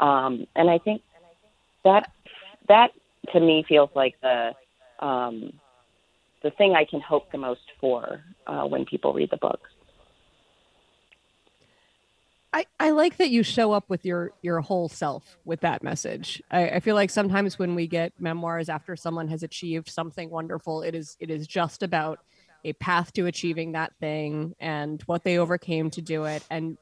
Um, 0.00 0.46
and 0.56 0.68
I 0.68 0.78
think 0.78 1.00
that 1.84 2.10
that 2.68 2.90
to 3.32 3.40
me 3.40 3.64
feels 3.68 3.90
like 3.94 4.14
the 4.20 4.52
um, 4.98 5.52
the 6.42 6.50
thing 6.50 6.74
I 6.74 6.84
can 6.84 7.00
hope 7.00 7.30
the 7.32 7.38
most 7.38 7.72
for 7.80 8.20
uh, 8.46 8.64
when 8.64 8.84
people 8.84 9.12
read 9.12 9.30
the 9.30 9.36
book. 9.36 9.60
I, 12.54 12.66
I 12.78 12.90
like 12.90 13.16
that 13.16 13.30
you 13.30 13.42
show 13.42 13.72
up 13.72 13.88
with 13.88 14.04
your 14.04 14.32
your 14.42 14.60
whole 14.60 14.88
self 14.88 15.38
with 15.44 15.60
that 15.60 15.82
message. 15.82 16.42
I, 16.50 16.68
I, 16.68 16.80
feel 16.80 16.94
like 16.94 17.08
sometimes 17.08 17.58
when 17.58 17.74
we 17.74 17.86
get 17.86 18.12
memoirs 18.18 18.68
after 18.68 18.94
someone 18.94 19.28
has 19.28 19.42
achieved 19.42 19.88
something 19.88 20.28
wonderful, 20.28 20.82
it 20.82 20.94
is 20.94 21.16
it 21.18 21.30
is 21.30 21.46
just 21.46 21.82
about 21.82 22.18
a 22.64 22.74
path 22.74 23.12
to 23.14 23.26
achieving 23.26 23.72
that 23.72 23.94
thing 24.00 24.54
and 24.60 25.02
what 25.06 25.24
they 25.24 25.38
overcame 25.38 25.90
to 25.90 26.02
do 26.02 26.24
it. 26.24 26.44
And 26.50 26.76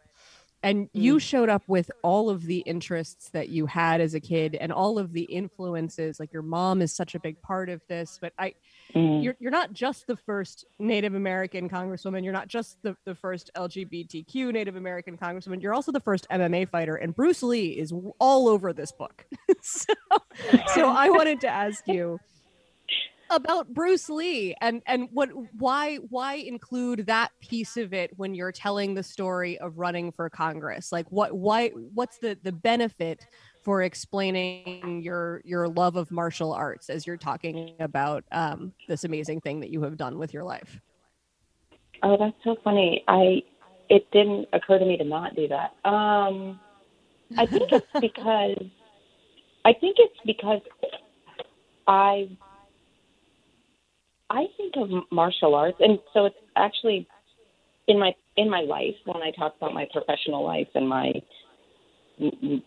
and 0.62 0.88
you 0.93 1.17
mm. 1.17 1.21
showed 1.21 1.49
up 1.49 1.62
with 1.67 1.90
all 2.02 2.29
of 2.29 2.45
the 2.45 2.59
interests 2.59 3.31
that 3.31 3.49
you 3.49 3.67
had 3.67 4.00
as 4.00 4.14
a 4.14 4.21
kid 4.21 4.57
and 4.61 4.73
all 4.73 4.99
of 4.99 5.12
the 5.12 5.23
influences 5.23 6.21
like 6.21 6.33
your 6.33 6.43
mom 6.43 6.83
is 6.83 6.93
such 6.93 7.14
a 7.14 7.21
big 7.21 7.40
part 7.43 7.69
of 7.69 7.81
this 7.88 8.19
but 8.21 8.33
i 8.38 8.52
mm. 8.95 9.23
you're, 9.23 9.37
you're 9.40 9.50
not 9.50 9.73
just 9.73 10.07
the 10.07 10.17
first 10.17 10.64
native 10.79 11.14
american 11.14 11.69
congresswoman 11.69 12.23
you're 12.23 12.33
not 12.33 12.49
just 12.49 12.76
the, 12.83 12.97
the 13.05 13.14
first 13.14 13.50
lgbtq 13.57 14.52
native 14.52 14.76
american 14.76 15.17
congresswoman 15.17 15.62
you're 15.62 15.75
also 15.75 15.93
the 15.93 16.00
first 16.00 16.26
mma 16.31 16.69
fighter 16.69 16.97
and 16.97 17.14
bruce 17.14 17.43
lee 17.43 17.69
is 17.71 17.93
all 18.19 18.49
over 18.49 18.73
this 18.73 18.93
book 18.93 19.26
so, 19.62 19.95
so 20.75 20.88
i 20.88 21.09
wanted 21.09 21.40
to 21.40 21.49
ask 21.49 21.87
you 21.87 22.19
about 23.31 23.73
Bruce 23.73 24.09
Lee 24.09 24.55
and 24.61 24.83
and 24.87 25.09
what 25.13 25.31
why 25.59 25.97
why 25.97 26.35
include 26.35 27.07
that 27.07 27.31
piece 27.41 27.77
of 27.77 27.93
it 27.93 28.11
when 28.17 28.35
you're 28.35 28.53
telling 28.53 28.95
the 28.95 29.03
story 29.03 29.59
of 29.59 29.79
running 29.79 30.13
for 30.13 30.29
Congress? 30.29 30.93
Like 30.93 31.07
what 31.11 31.33
why 31.33 31.69
what's 31.69 32.19
the 32.19 32.37
the 32.43 32.53
benefit 32.53 33.25
for 33.63 33.83
explaining 33.83 35.03
your 35.03 35.41
your 35.45 35.69
love 35.69 35.97
of 35.97 36.11
martial 36.11 36.53
arts 36.53 36.91
as 36.91 37.07
you're 37.07 37.17
talking 37.17 37.75
about 37.79 38.25
um, 38.33 38.73
this 38.89 39.05
amazing 39.05 39.41
thing 39.41 39.61
that 39.61 39.71
you 39.71 39.83
have 39.83 39.97
done 39.97 40.19
with 40.19 40.35
your 40.35 40.45
life? 40.45 40.81
Oh, 42.03 42.17
that's 42.19 42.37
so 42.45 42.57
funny. 42.65 43.05
I 43.09 43.43
it 43.89 44.11
didn't 44.13 44.49
occur 44.53 44.79
to 44.79 44.85
me 44.85 44.97
to 44.97 45.05
not 45.05 45.35
do 45.37 45.49
that. 45.49 45.75
Um, 45.89 46.61
I 47.37 47.47
think 47.47 47.71
it's 47.73 47.87
because 48.01 48.65
I 49.65 49.73
think 49.75 49.97
it's 49.99 50.19
because 50.25 50.61
I 51.87 52.29
I 54.31 54.47
think 54.57 54.75
of 54.77 54.89
martial 55.11 55.55
arts, 55.55 55.79
and 55.81 55.99
so 56.15 56.27
it's 56.27 56.37
actually 56.57 57.07
in 57.89 57.99
my 57.99 58.15
in 58.37 58.49
my 58.49 58.61
life 58.61 58.95
when 59.05 59.23
I 59.23 59.33
talk 59.33 59.57
about 59.57 59.75
my 59.75 59.87
professional 59.93 60.45
life 60.45 60.69
and 60.75 60.89
my 60.89 61.13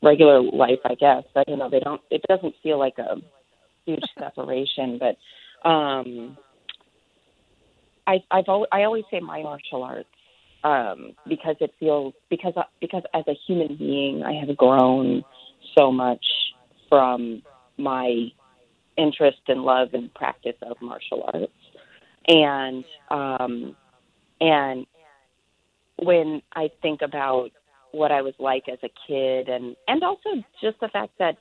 regular 0.03 0.41
life. 0.41 0.79
I 0.85 0.95
guess 0.95 1.23
I 1.35 1.43
don't 1.45 1.59
know. 1.59 1.69
They 1.69 1.79
don't. 1.79 2.01
It 2.11 2.21
doesn't 2.27 2.53
feel 2.61 2.77
like 2.77 2.97
a 2.97 3.15
huge 3.85 4.03
separation, 4.19 4.99
but 4.99 5.69
um, 5.69 6.37
I 8.05 8.23
I've 8.29 8.49
always, 8.49 8.67
I 8.71 8.83
always 8.83 9.05
say 9.09 9.21
my 9.21 9.41
martial 9.41 9.83
arts 9.83 10.09
um, 10.65 11.13
because 11.27 11.55
it 11.61 11.73
feels 11.79 12.13
because 12.29 12.53
because 12.81 13.03
as 13.13 13.23
a 13.27 13.35
human 13.47 13.77
being 13.77 14.23
I 14.23 14.33
have 14.33 14.55
grown 14.57 15.23
so 15.77 15.91
much 15.91 16.25
from 16.89 17.41
my 17.77 18.27
interest 18.97 19.39
and 19.47 19.63
love 19.63 19.89
and 19.93 20.13
practice 20.13 20.55
of 20.61 20.77
martial 20.81 21.29
arts. 21.33 21.51
And 22.27 22.85
um, 23.09 23.75
and 24.39 24.85
when 25.97 26.41
I 26.53 26.69
think 26.81 27.01
about 27.01 27.49
what 27.91 28.11
I 28.11 28.21
was 28.21 28.33
like 28.39 28.63
as 28.69 28.79
a 28.83 28.89
kid, 29.07 29.49
and 29.49 29.75
and 29.87 30.03
also 30.03 30.29
just 30.61 30.79
the 30.79 30.87
fact 30.89 31.13
that 31.19 31.37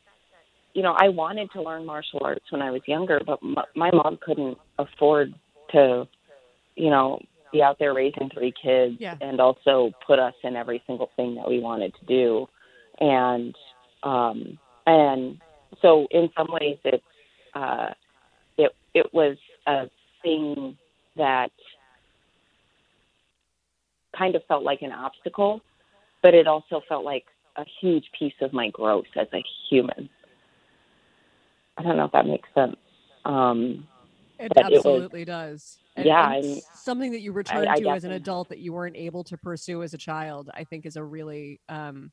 you 0.75 0.83
know 0.83 0.95
I 0.97 1.09
wanted 1.09 1.51
to 1.53 1.63
learn 1.63 1.87
martial 1.87 2.21
arts 2.23 2.45
when 2.51 2.63
I 2.63 2.71
was 2.71 2.83
younger, 2.87 3.21
but 3.25 3.39
m- 3.43 3.57
my 3.75 3.91
mom 3.93 4.19
couldn't 4.25 4.59
afford 4.79 5.35
to, 5.71 6.07
you 6.77 6.91
know, 6.91 7.21
be 7.53 7.63
out 7.63 7.79
there 7.79 7.95
raising 7.95 8.29
three 8.33 8.53
kids 8.63 8.97
yeah. 8.99 9.17
and 9.21 9.41
also 9.41 9.93
put 10.07 10.19
us 10.19 10.35
in 10.45 10.57
every 10.57 10.83
single 10.87 11.11
thing 11.17 11.37
that 11.37 11.49
we 11.49 11.61
wanted 11.61 11.95
to 12.01 12.05
do, 12.07 12.47
and 13.01 13.55
um, 14.03 14.59
and 14.87 15.41
so 15.81 16.07
in 16.11 16.29
some 16.37 16.49
ways 16.51 16.79
it's 16.85 17.05
uh, 17.55 17.91
it 18.59 18.73
it 18.95 19.07
was 19.13 19.37
a 19.67 19.89
thing 20.23 20.77
that 21.17 21.51
kind 24.17 24.35
of 24.35 24.43
felt 24.47 24.63
like 24.63 24.83
an 24.83 24.93
obstacle, 24.93 25.61
but 26.23 26.35
it 26.35 26.47
also 26.47 26.83
felt 26.89 27.05
like 27.05 27.25
a 27.57 27.65
huge 27.81 28.05
piece 28.19 28.35
of 28.41 28.53
my 28.53 28.71
growth 28.71 29.07
as 29.19 29.29
a 29.33 29.43
human. 29.71 30.09
I 31.77 31.83
don't 31.83 31.97
know 31.97 32.05
if 32.05 32.13
that 32.13 32.27
makes 32.27 32.49
sense. 32.55 32.77
Um, 33.25 33.87
it 34.39 34.53
absolutely 34.57 35.23
it 35.23 35.29
was, 35.29 35.35
does. 35.35 35.79
And, 35.97 36.07
yeah, 36.07 36.33
and 36.33 36.63
something 36.75 37.13
that 37.13 37.21
you 37.21 37.33
returned 37.33 37.69
I, 37.69 37.75
I 37.75 37.81
to 37.81 37.91
as 37.91 38.05
an 38.05 38.13
adult 38.13 38.49
that 38.49 38.59
you 38.59 38.73
weren't 38.73 38.97
able 38.97 39.25
to 39.25 39.37
pursue 39.37 39.83
as 39.83 39.95
a 39.95 39.99
child, 39.99 40.51
I 40.55 40.65
think, 40.65 40.87
is 40.87 40.97
a 40.97 41.05
really 41.05 41.61
um, 41.69 42.11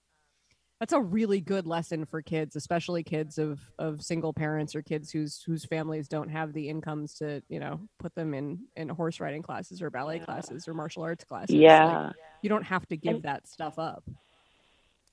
that's 0.79 0.93
a 0.93 1.01
really 1.01 1.41
good 1.41 1.67
lesson 1.67 2.05
for 2.05 2.21
kids 2.21 2.55
especially 2.55 3.03
kids 3.03 3.37
of 3.37 3.59
of 3.77 4.01
single 4.01 4.33
parents 4.33 4.75
or 4.75 4.81
kids 4.81 5.11
whose 5.11 5.43
whose 5.43 5.65
families 5.65 6.07
don't 6.07 6.29
have 6.29 6.53
the 6.53 6.69
incomes 6.69 7.13
to 7.15 7.41
you 7.49 7.59
know 7.59 7.79
put 7.99 8.15
them 8.15 8.33
in 8.33 8.59
in 8.75 8.89
horse 8.89 9.19
riding 9.19 9.41
classes 9.41 9.81
or 9.81 9.89
ballet 9.89 10.17
yeah. 10.17 10.25
classes 10.25 10.67
or 10.67 10.73
martial 10.73 11.03
arts 11.03 11.23
classes. 11.23 11.55
Yeah. 11.55 12.05
like, 12.07 12.15
you 12.41 12.49
don't 12.49 12.63
have 12.63 12.87
to 12.87 12.97
give 12.97 13.15
and, 13.15 13.23
that 13.23 13.47
stuff 13.47 13.77
up. 13.77 14.03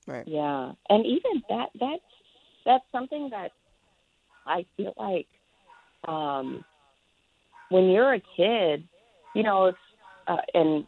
Right. 0.07 0.27
Yeah. 0.27 0.71
And 0.89 1.05
even 1.05 1.43
that 1.49 1.69
that's 1.79 2.01
that's 2.65 2.85
something 2.91 3.29
that 3.31 3.51
i 4.45 4.65
feel 4.75 4.93
like 4.97 5.27
um 6.07 6.63
when 7.69 7.89
you're 7.89 8.13
a 8.13 8.21
kid 8.35 8.87
you 9.33 9.43
know 9.43 9.73
uh, 10.27 10.37
and 10.53 10.85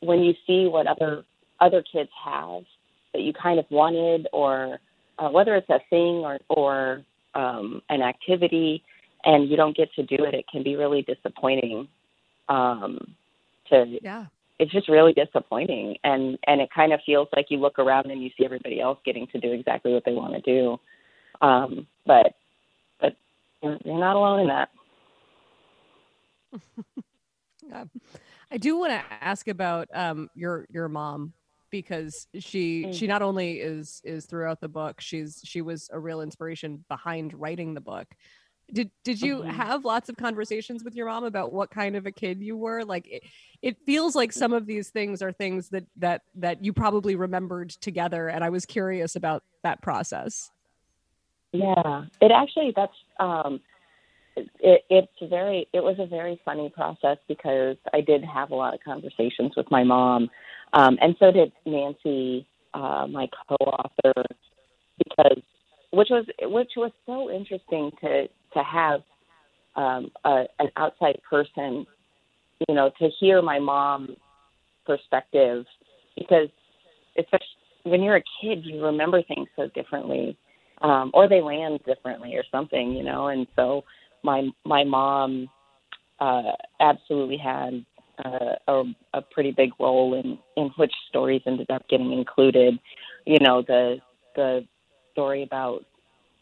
when 0.00 0.20
you 0.20 0.34
see 0.46 0.66
what 0.66 0.86
other 0.86 1.24
other 1.60 1.82
kids 1.92 2.10
have 2.24 2.62
that 3.18 3.24
you 3.24 3.32
kind 3.32 3.58
of 3.58 3.66
wanted, 3.70 4.28
or 4.32 4.78
uh, 5.18 5.28
whether 5.28 5.56
it's 5.56 5.68
a 5.68 5.80
thing 5.90 6.22
or 6.24 6.38
or 6.48 7.02
um, 7.34 7.82
an 7.90 8.00
activity, 8.00 8.84
and 9.24 9.48
you 9.50 9.56
don't 9.56 9.76
get 9.76 9.92
to 9.94 10.04
do 10.04 10.24
it, 10.24 10.34
it 10.34 10.44
can 10.50 10.62
be 10.62 10.76
really 10.76 11.02
disappointing. 11.02 11.88
Um, 12.48 13.14
to 13.70 13.98
Yeah. 14.00 14.26
it's 14.60 14.72
just 14.72 14.88
really 14.88 15.12
disappointing, 15.12 15.96
and 16.04 16.38
and 16.46 16.60
it 16.60 16.70
kind 16.74 16.92
of 16.92 17.00
feels 17.04 17.28
like 17.34 17.46
you 17.50 17.58
look 17.58 17.78
around 17.80 18.10
and 18.10 18.22
you 18.22 18.30
see 18.38 18.44
everybody 18.44 18.80
else 18.80 18.98
getting 19.04 19.26
to 19.28 19.40
do 19.40 19.52
exactly 19.52 19.92
what 19.92 20.04
they 20.04 20.12
want 20.12 20.34
to 20.34 20.40
do, 20.40 20.78
um, 21.42 21.86
but 22.06 22.34
but 23.00 23.16
you're 23.62 23.78
not 23.84 24.16
alone 24.16 24.40
in 24.40 24.46
that. 24.48 24.70
I 28.50 28.56
do 28.56 28.78
want 28.78 28.92
to 28.92 29.02
ask 29.20 29.48
about 29.48 29.88
um, 29.92 30.30
your 30.34 30.66
your 30.70 30.88
mom 30.88 31.34
because 31.70 32.26
she 32.38 32.90
she 32.92 33.06
not 33.06 33.22
only 33.22 33.60
is 33.60 34.00
is 34.04 34.26
throughout 34.26 34.60
the 34.60 34.68
book 34.68 35.00
she's 35.00 35.40
she 35.44 35.62
was 35.62 35.88
a 35.92 35.98
real 35.98 36.20
inspiration 36.20 36.84
behind 36.88 37.34
writing 37.34 37.74
the 37.74 37.80
book. 37.80 38.06
Did 38.72 38.90
did 39.02 39.22
you 39.22 39.38
Mhm. 39.42 39.50
have 39.50 39.84
lots 39.84 40.08
of 40.10 40.16
conversations 40.16 40.84
with 40.84 40.94
your 40.94 41.06
mom 41.06 41.24
about 41.24 41.52
what 41.52 41.70
kind 41.70 41.96
of 41.96 42.04
a 42.04 42.12
kid 42.12 42.42
you 42.42 42.56
were? 42.56 42.84
Like 42.84 43.06
it, 43.08 43.22
it 43.62 43.76
feels 43.86 44.14
like 44.14 44.30
some 44.32 44.52
of 44.52 44.66
these 44.66 44.90
things 44.90 45.22
are 45.22 45.32
things 45.32 45.70
that 45.70 45.84
that 45.96 46.22
that 46.34 46.62
you 46.62 46.72
probably 46.74 47.16
remembered 47.16 47.70
together, 47.70 48.28
and 48.28 48.44
I 48.44 48.50
was 48.50 48.66
curious 48.66 49.16
about 49.16 49.42
that 49.62 49.80
process. 49.80 50.50
Yeah, 51.52 52.04
it 52.20 52.30
actually 52.30 52.74
that's 52.76 52.92
um, 53.18 53.60
it, 54.60 54.84
it's 54.90 55.30
very 55.30 55.68
it 55.72 55.82
was 55.82 55.96
a 55.98 56.06
very 56.06 56.40
funny 56.44 56.70
process 56.70 57.18
because 57.28 57.76
I 57.92 58.00
did 58.00 58.24
have 58.24 58.50
a 58.50 58.54
lot 58.54 58.74
of 58.74 58.80
conversations 58.84 59.52
with 59.56 59.70
my 59.70 59.84
mom, 59.84 60.30
um, 60.72 60.98
and 61.00 61.16
so 61.18 61.30
did 61.30 61.52
Nancy, 61.66 62.46
uh, 62.74 63.06
my 63.08 63.28
co-author, 63.48 64.24
because 64.98 65.42
which 65.90 66.08
was 66.10 66.26
which 66.42 66.72
was 66.76 66.92
so 67.06 67.30
interesting 67.30 67.90
to 68.00 68.28
to 68.54 68.62
have 68.62 69.02
um, 69.76 70.10
a, 70.24 70.44
an 70.58 70.70
outside 70.76 71.20
person, 71.28 71.86
you 72.68 72.74
know, 72.74 72.90
to 72.98 73.08
hear 73.20 73.40
my 73.42 73.58
mom's 73.58 74.16
perspective 74.86 75.64
because 76.16 76.48
especially 77.18 77.46
when 77.84 78.02
you're 78.02 78.16
a 78.16 78.24
kid, 78.42 78.64
you 78.64 78.84
remember 78.84 79.22
things 79.22 79.48
so 79.56 79.68
differently 79.74 80.36
um, 80.82 81.10
or 81.14 81.28
they 81.28 81.40
land 81.40 81.80
differently 81.86 82.34
or 82.34 82.44
something, 82.50 82.92
you 82.92 83.02
know. 83.02 83.28
And 83.28 83.46
so 83.56 83.84
my 84.22 84.48
my 84.64 84.84
mom 84.84 85.48
uh, 86.20 86.52
absolutely 86.80 87.36
had 87.36 87.84
uh, 88.24 88.54
a, 88.66 88.82
a 89.14 89.22
pretty 89.22 89.52
big 89.52 89.70
role 89.78 90.14
in 90.14 90.38
in 90.56 90.70
which 90.76 90.92
stories 91.08 91.42
ended 91.46 91.70
up 91.70 91.86
getting 91.88 92.12
included. 92.12 92.78
You 93.26 93.38
know, 93.40 93.62
the 93.62 94.00
the 94.34 94.64
story 95.12 95.42
about 95.42 95.84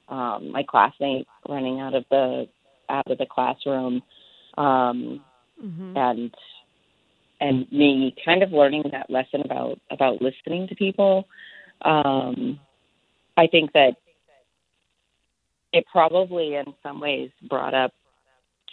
um, 0.09 0.50
my 0.52 0.62
classmate 0.62 1.26
running 1.49 1.80
out 1.80 1.95
of 1.95 2.04
the 2.11 2.49
out 2.88 3.11
of 3.11 3.18
the 3.18 3.26
classroom, 3.26 4.02
um, 4.56 5.21
Mm-hmm. 5.62 5.97
and 5.97 6.35
and 7.40 7.71
me 7.73 8.14
kind 8.25 8.42
of 8.42 8.52
learning 8.52 8.85
that 8.92 9.11
lesson 9.11 9.42
about 9.42 9.78
about 9.90 10.23
listening 10.23 10.68
to 10.68 10.75
people. 10.75 11.26
Um, 11.83 12.61
I 13.37 13.47
think 13.47 13.73
that 13.73 13.97
it 15.73 15.85
probably 15.91 16.55
in 16.55 16.65
some 16.83 17.01
ways 17.01 17.31
brought 17.49 17.75
up 17.75 17.93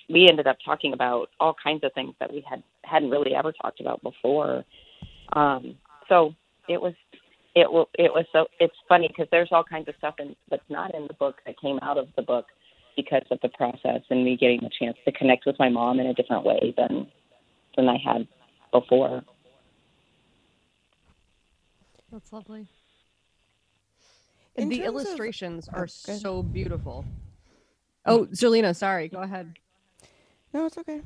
we 0.09 0.27
ended 0.27 0.47
up 0.47 0.57
talking 0.63 0.93
about 0.93 1.29
all 1.39 1.55
kinds 1.63 1.83
of 1.83 1.93
things 1.93 2.13
that 2.19 2.31
we 2.31 2.43
had 2.47 2.61
hadn't 2.83 3.09
really 3.09 3.33
ever 3.35 3.51
talked 3.51 3.79
about 3.79 4.01
before 4.03 4.63
um 5.33 5.75
so 6.09 6.33
it 6.67 6.81
was 6.81 6.93
it 7.55 7.71
will 7.71 7.89
it 7.97 8.11
was 8.11 8.25
so 8.31 8.45
it's 8.59 8.75
funny 8.87 9.07
because 9.07 9.27
there's 9.31 9.49
all 9.51 9.63
kinds 9.63 9.87
of 9.87 9.95
stuff 9.97 10.15
in 10.19 10.35
that's 10.49 10.63
not 10.69 10.93
in 10.95 11.07
the 11.07 11.13
book 11.15 11.35
that 11.45 11.59
came 11.59 11.79
out 11.81 11.97
of 11.97 12.07
the 12.15 12.21
book 12.21 12.45
because 12.95 13.23
of 13.31 13.39
the 13.41 13.49
process 13.49 14.01
and 14.09 14.23
me 14.23 14.37
getting 14.37 14.59
the 14.61 14.69
chance 14.79 14.97
to 15.05 15.11
connect 15.11 15.45
with 15.45 15.57
my 15.59 15.69
mom 15.69 15.99
in 15.99 16.07
a 16.07 16.13
different 16.13 16.43
way 16.45 16.73
than 16.77 17.07
than 17.75 17.89
I 17.89 17.97
had 17.97 18.27
before. 18.71 19.23
That's 22.11 22.31
lovely. 22.31 22.67
In 24.55 24.69
the 24.69 24.77
terms 24.77 24.87
of- 24.89 24.93
illustrations 24.95 25.69
oh, 25.73 25.77
are 25.77 25.85
go 25.85 26.13
so 26.17 26.43
beautiful. 26.43 27.05
Oh, 28.05 28.25
Zerlina, 28.27 28.75
sorry. 28.75 29.07
Go 29.07 29.19
ahead. 29.19 29.53
No, 30.53 30.65
it's 30.65 30.77
okay. 30.77 31.01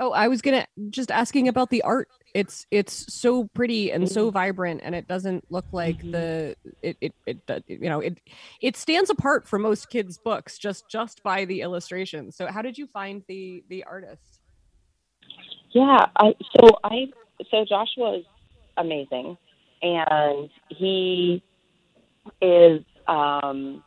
Oh, 0.00 0.12
I 0.12 0.28
was 0.28 0.40
gonna 0.42 0.66
just 0.90 1.10
asking 1.10 1.48
about 1.48 1.70
the 1.70 1.82
art. 1.82 2.08
It's 2.32 2.66
it's 2.70 3.12
so 3.12 3.48
pretty 3.52 3.90
and 3.90 4.08
so 4.08 4.30
vibrant, 4.30 4.80
and 4.84 4.94
it 4.94 5.08
doesn't 5.08 5.50
look 5.50 5.64
like 5.72 5.98
Mhm. 6.02 6.12
the 6.12 6.56
it 6.82 6.96
it, 7.00 7.14
it 7.26 7.38
it 7.48 7.64
you 7.66 7.88
know 7.88 7.98
it 8.00 8.20
it 8.60 8.76
stands 8.76 9.10
apart 9.10 9.48
from 9.48 9.62
most 9.62 9.90
kids' 9.90 10.16
books 10.16 10.56
just 10.56 10.88
just 10.88 11.22
by 11.24 11.44
the 11.46 11.62
illustrations. 11.62 12.36
So, 12.36 12.46
how 12.46 12.62
did 12.62 12.78
you 12.78 12.86
find 12.86 13.24
the 13.26 13.64
the 13.68 13.82
artist? 13.84 14.40
Yeah, 15.72 16.06
I 16.16 16.34
so 16.56 16.78
I 16.84 17.08
so 17.50 17.64
Joshua 17.64 18.18
is 18.18 18.24
amazing, 18.76 19.36
and 19.82 20.50
he 20.68 21.42
is 22.42 22.82
um, 23.06 23.82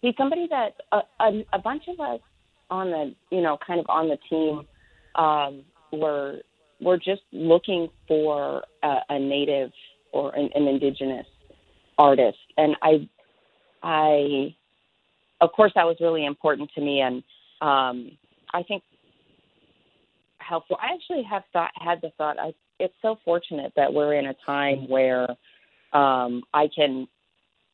he's 0.00 0.14
somebody 0.16 0.48
that 0.50 0.74
a, 0.92 1.00
a, 1.20 1.44
a 1.52 1.58
bunch 1.58 1.84
of 1.88 2.00
us 2.00 2.20
on 2.70 2.90
the 2.90 3.14
you 3.30 3.42
know 3.42 3.58
kind 3.64 3.80
of 3.80 3.86
on 3.88 4.08
the 4.08 4.18
team 4.28 4.66
um, 5.14 5.62
were 5.92 6.40
were 6.80 6.96
just 6.96 7.22
looking 7.32 7.88
for 8.06 8.64
a, 8.82 8.96
a 9.08 9.18
native 9.18 9.70
or 10.12 10.34
an, 10.34 10.50
an 10.54 10.66
indigenous 10.66 11.26
artist, 11.98 12.38
and 12.56 12.76
I 12.82 13.08
I 13.82 14.54
of 15.40 15.52
course 15.52 15.72
that 15.74 15.84
was 15.84 15.96
really 16.00 16.24
important 16.24 16.70
to 16.74 16.80
me, 16.80 17.00
and 17.00 17.22
um, 17.60 18.18
I 18.52 18.62
think 18.62 18.82
helpful. 20.46 20.76
I 20.80 20.94
actually 20.94 21.22
have 21.24 21.42
thought 21.52 21.70
had 21.74 22.00
the 22.02 22.10
thought. 22.18 22.38
I 22.38 22.52
it's 22.78 22.94
so 23.02 23.16
fortunate 23.24 23.72
that 23.76 23.92
we're 23.92 24.14
in 24.14 24.26
a 24.26 24.34
time 24.44 24.88
where 24.88 25.28
um, 25.92 26.42
I 26.52 26.68
can 26.74 27.08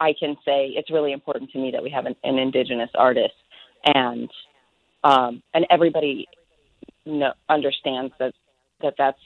I 0.00 0.12
can 0.18 0.36
say 0.44 0.68
it's 0.68 0.90
really 0.90 1.12
important 1.12 1.50
to 1.52 1.58
me 1.58 1.70
that 1.72 1.82
we 1.82 1.90
have 1.90 2.06
an, 2.06 2.16
an 2.24 2.38
indigenous 2.38 2.90
artist, 2.94 3.34
and 3.84 4.30
um, 5.04 5.42
and 5.54 5.66
everybody 5.70 6.26
know, 7.04 7.32
understands 7.48 8.12
that 8.18 8.32
that 8.80 8.94
that's 8.98 9.18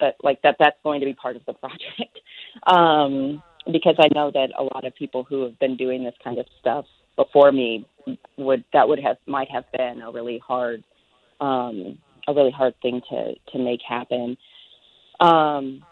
that 0.00 0.16
like 0.22 0.40
that 0.42 0.56
that's 0.58 0.76
going 0.82 1.00
to 1.00 1.06
be 1.06 1.14
part 1.14 1.36
of 1.36 1.44
the 1.46 1.54
project. 1.54 2.18
Um, 2.66 3.42
because 3.72 3.96
I 3.98 4.08
know 4.14 4.30
that 4.30 4.48
a 4.58 4.62
lot 4.62 4.84
of 4.84 4.94
people 4.94 5.24
who 5.24 5.42
have 5.44 5.58
been 5.58 5.74
doing 5.74 6.04
this 6.04 6.14
kind 6.22 6.38
of 6.38 6.44
stuff 6.60 6.84
before 7.16 7.50
me 7.50 7.86
would 8.36 8.62
that 8.74 8.86
would 8.86 8.98
have 9.00 9.16
might 9.26 9.48
have 9.50 9.64
been 9.72 10.02
a 10.02 10.10
really 10.10 10.38
hard 10.46 10.84
um, 11.40 11.98
a 12.28 12.34
really 12.34 12.50
hard 12.50 12.74
thing 12.82 13.00
to 13.10 13.34
to 13.52 13.58
make 13.58 13.80
happen. 13.86 14.36
Um, 15.20 15.84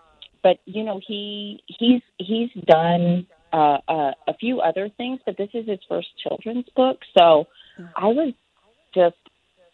but 0.43 0.59
you 0.65 0.85
know 0.85 1.01
he 1.07 1.63
he's 1.67 2.03
he's 2.19 2.51
done 2.67 3.27
uh, 3.53 3.79
uh, 3.89 4.13
a 4.29 4.35
few 4.39 4.61
other 4.61 4.89
things, 4.97 5.21
but 5.27 5.37
this 5.37 5.51
is 5.55 5.69
his 5.69 5.81
first 5.89 6.09
children's 6.23 6.67
book, 6.77 6.99
so 7.17 7.47
I 7.97 8.07
was 8.07 8.33
just 8.95 9.17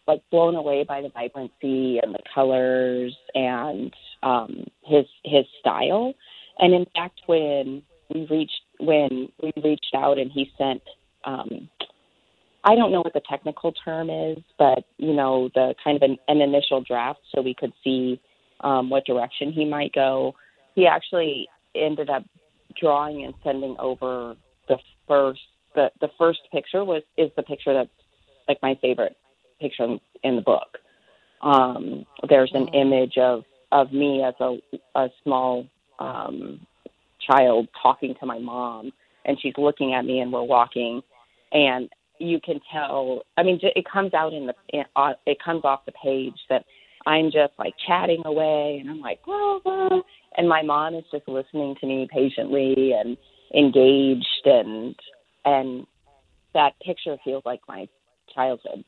like 0.07 0.23
blown 0.31 0.55
away 0.55 0.85
by 0.85 1.03
the 1.03 1.09
vibrancy 1.09 1.99
and 2.03 2.15
the 2.15 2.23
colors 2.35 3.17
and 3.35 3.93
um, 4.23 4.65
his 4.85 5.07
his 5.25 5.45
style. 5.61 6.15
And 6.59 6.75
in 6.75 6.87
fact, 6.95 7.21
when 7.27 7.83
we 8.13 8.27
reached 8.31 8.63
when 8.79 9.29
we 9.43 9.53
reached 9.63 9.95
out 9.95 10.19
and 10.19 10.31
he 10.31 10.51
sent 10.57 10.83
um, 11.25 11.69
I 12.67 12.75
don't 12.75 12.91
know 12.91 13.01
what 13.01 13.15
the 13.15 13.23
technical 13.29 13.73
term 13.73 14.11
is, 14.11 14.39
but 14.59 14.85
you 14.99 15.15
know, 15.15 15.49
the 15.55 15.75
kind 15.83 15.97
of 15.97 16.03
an, 16.03 16.19
an 16.27 16.41
initial 16.41 16.83
draft 16.83 17.21
so 17.33 17.41
we 17.41 17.55
could 17.55 17.73
see 17.85 18.21
um, 18.61 18.91
what 18.91 19.07
direction 19.07 19.53
he 19.53 19.65
might 19.65 19.93
go. 19.93 20.35
He 20.75 20.85
actually 20.87 21.49
ended 21.77 22.11
up 22.11 22.25
drawing 22.79 23.25
and 23.25 23.35
sending 23.45 23.77
over 23.79 24.35
the 24.69 24.79
first 25.07 25.41
the 25.77 25.91
the 26.01 26.09
first 26.19 26.41
picture 26.53 26.85
was 26.85 27.03
is 27.17 27.31
the 27.37 27.43
picture 27.45 27.73
that's 27.73 27.89
like 28.49 28.59
my 28.63 28.77
favorite 28.83 29.17
picture 29.61 29.85
in, 29.85 30.01
in 30.25 30.35
the 30.35 30.43
book. 30.43 30.79
Um, 31.43 32.05
there's 32.29 32.51
an 32.53 32.67
image 32.69 33.17
of 33.17 33.45
of 33.71 33.93
me 33.93 34.25
as 34.25 34.35
a 34.41 34.59
a 34.97 35.09
small 35.23 35.67
um, 36.01 36.67
child 37.21 37.69
talking 37.81 38.17
to 38.19 38.27
my 38.27 38.41
mom, 38.41 38.93
and 39.25 39.39
she's 39.41 39.55
looking 39.57 39.95
at 39.95 40.05
me, 40.05 40.19
and 40.19 40.33
we're 40.33 40.43
walking, 40.43 41.03
and 41.53 41.89
you 42.19 42.41
can 42.41 42.61
tell. 42.73 43.23
I 43.37 43.43
mean, 43.43 43.59
it 43.63 43.85
comes 43.91 44.15
out 44.15 44.33
in 44.33 44.47
the 44.47 44.85
uh, 44.97 45.13
it 45.27 45.39
comes 45.45 45.63
off 45.65 45.85
the 45.87 45.93
page 45.93 46.39
that 46.49 46.65
I'm 47.07 47.27
just 47.27 47.53
like 47.59 47.75
chatting 47.87 48.23
away, 48.25 48.79
and 48.81 48.91
I'm 48.91 49.01
like, 49.01 49.25
blah, 49.25 49.59
blah, 49.63 50.01
and 50.37 50.49
my 50.49 50.63
mom 50.63 50.95
is 50.95 51.05
just 51.11 51.29
listening 51.29 51.77
to 51.81 51.87
me 51.87 52.09
patiently 52.11 52.93
and 52.93 53.17
engaged, 53.55 54.27
and 54.45 54.95
and 55.45 55.87
that 56.55 56.73
picture 56.85 57.17
feels 57.25 57.43
like 57.45 57.61
my 57.69 57.87
childhood. 58.35 58.85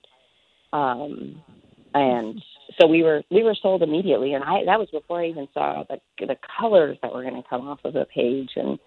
Um, 0.72 1.42
and 1.94 2.42
so 2.78 2.86
we 2.86 3.02
were 3.02 3.22
we 3.30 3.42
were 3.42 3.56
sold 3.60 3.82
immediately, 3.82 4.34
and 4.34 4.44
I 4.44 4.64
that 4.66 4.78
was 4.78 4.88
before 4.90 5.20
I 5.20 5.28
even 5.28 5.48
saw 5.54 5.84
the 5.88 5.98
the 6.26 6.36
colors 6.58 6.98
that 7.02 7.12
were 7.12 7.22
going 7.22 7.40
to 7.40 7.48
come 7.48 7.66
off 7.66 7.80
of 7.84 7.94
the 7.94 8.06
page, 8.14 8.50
and 8.56 8.78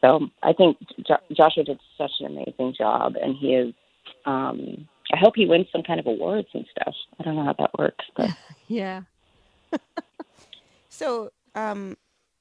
so 0.00 0.28
I 0.42 0.52
think 0.52 0.78
jo- 1.06 1.16
Joshua 1.36 1.64
did 1.64 1.80
such 1.98 2.12
an 2.20 2.26
amazing 2.26 2.74
job, 2.76 3.14
and 3.20 3.36
he 3.36 3.54
is. 3.54 3.74
Um, 4.26 4.88
I 5.12 5.16
hope 5.18 5.34
he 5.36 5.46
wins 5.46 5.66
some 5.72 5.82
kind 5.82 5.98
of 5.98 6.06
awards 6.06 6.48
and 6.54 6.64
stuff. 6.70 6.94
I 7.18 7.24
don't 7.24 7.34
know 7.36 7.44
how 7.44 7.54
that 7.58 7.76
works, 7.78 8.04
but 8.16 8.30
Yeah. 8.68 9.02
So, 10.88 11.30
um, 11.54 11.96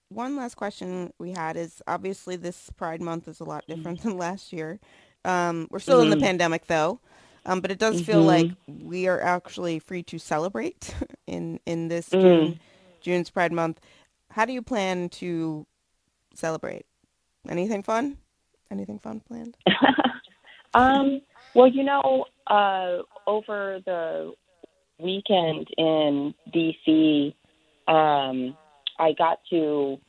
one 0.09 0.35
last 0.35 0.55
question 0.55 1.13
we 1.19 1.31
had 1.31 1.55
is 1.55 1.81
obviously 1.87 2.35
this 2.35 2.69
Pride 2.71 3.01
Month 3.01 3.27
is 3.27 3.39
a 3.39 3.43
lot 3.43 3.65
Mm-hmm. 3.69 3.75
different 3.75 4.01
than 4.01 4.17
last 4.17 4.51
year. 4.51 4.79
Um, 5.25 5.67
we're 5.71 5.79
still 5.79 6.01
in 6.01 6.09
the 6.09 6.15
Mhm. 6.15 6.21
pandemic 6.21 6.67
though, 6.67 6.99
um, 7.45 7.61
but 7.61 7.71
it 7.71 7.79
does 7.79 8.01
feel 8.01 8.23
Mhm. 8.23 8.25
like 8.25 8.53
we 8.67 9.07
are 9.07 9.21
actually 9.21 9.79
free 9.79 10.03
to 10.03 10.17
celebrate 10.19 10.95
in 11.27 11.59
in 11.65 11.87
this 11.89 12.09
Mm. 12.09 12.21
June 12.21 12.59
June's 13.01 13.29
Pride 13.29 13.51
Month. 13.53 13.79
How 14.31 14.45
do 14.45 14.53
you 14.53 14.61
plan 14.61 15.09
to 15.09 15.65
celebrate? 16.33 16.85
Anything 17.47 17.83
fun? 17.83 18.17
Anything 18.71 18.99
fun 18.99 19.21
planned? 19.21 19.57
um, 20.73 21.21
well, 21.53 21.67
you 21.67 21.83
know, 21.83 22.25
uh, 22.47 22.97
over 23.25 23.79
the 23.85 24.33
weekend 24.99 25.67
in 25.77 26.33
DC, 26.53 27.33
um, 27.87 28.57
I 28.99 29.13
got 29.17 29.39
to 29.49 29.99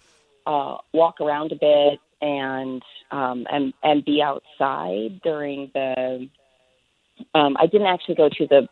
uh, 0.47 0.79
walk 0.93 1.21
around 1.21 1.53
a 1.53 1.57
bit 1.57 2.01
and 2.21 2.83
um, 3.11 3.47
and 3.51 3.73
and 3.83 4.05
be 4.05 4.23
outside 4.23 5.21
during 5.23 5.71
the. 5.75 6.29
Um, 7.35 7.57
I 7.59 7.67
didn't 7.67 7.87
actually 7.87 8.15
go 8.15 8.29
to 8.29 8.47
the 8.47 8.69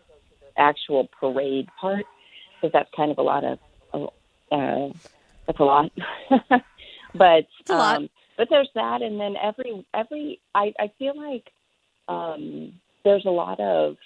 actual 0.56 1.08
parade 1.20 1.68
part 1.80 2.04
because 2.56 2.72
that's 2.72 2.90
kind 2.94 3.10
of 3.10 3.18
a 3.18 3.22
lot 3.22 3.44
of. 3.44 3.58
Uh, 4.50 4.88
that's 5.46 5.60
a 5.60 5.64
lot, 5.64 5.90
but 7.14 7.46
It's 7.60 7.70
a 7.70 7.76
lot. 7.76 7.96
um, 7.96 8.10
but 8.38 8.46
there's 8.48 8.70
that, 8.76 9.02
and 9.02 9.20
then 9.20 9.34
every 9.42 9.84
every 9.92 10.40
I 10.54 10.72
I 10.78 10.90
feel 10.98 11.14
like 11.14 11.50
um, 12.08 12.72
there's 13.04 13.26
a 13.26 13.30
lot 13.30 13.60
of 13.60 13.96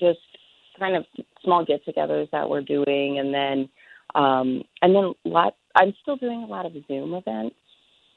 just 0.00 0.18
kind 0.78 0.96
of 0.96 1.04
small 1.44 1.64
get-togethers 1.64 2.30
that 2.32 2.48
we're 2.48 2.62
doing, 2.62 3.18
and 3.18 3.32
then 3.32 3.68
um, 4.14 4.64
and 4.82 4.96
then 4.96 5.12
lot. 5.24 5.54
I'm 5.76 5.94
still 6.02 6.16
doing 6.16 6.42
a 6.42 6.46
lot 6.46 6.66
of 6.66 6.72
Zoom 6.88 7.14
events, 7.14 7.56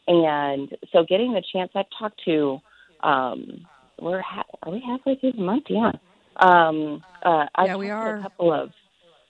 and 0.07 0.69
so 0.93 1.05
getting 1.07 1.33
the 1.33 1.43
chance. 1.53 1.71
I've 1.75 1.85
talked 1.99 2.21
to. 2.25 2.59
Um, 3.03 3.67
we're 3.99 4.21
ha- 4.21 4.43
are 4.63 4.71
we 4.71 4.81
halfway 4.85 5.15
through 5.15 5.33
the 5.33 5.41
month? 5.41 5.65
Yeah. 5.69 5.91
Um, 6.39 7.03
uh, 7.23 7.45
I've 7.55 7.67
Yeah, 7.67 7.75
we 7.75 7.89
are. 7.89 8.17
A 8.17 8.21
couple 8.21 8.53
of. 8.53 8.71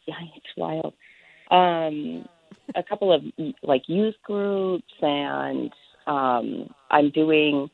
Yeah, 0.06 0.16
it's 0.36 0.46
wild. 0.56 0.94
Um, 1.50 2.28
a 2.76 2.84
couple 2.84 3.14
of 3.14 3.24
like 3.64 3.84
youth 3.88 4.16
groups, 4.24 4.94
and 5.02 5.72
um, 6.08 6.70
I'm 6.90 7.12
doing. 7.12 7.70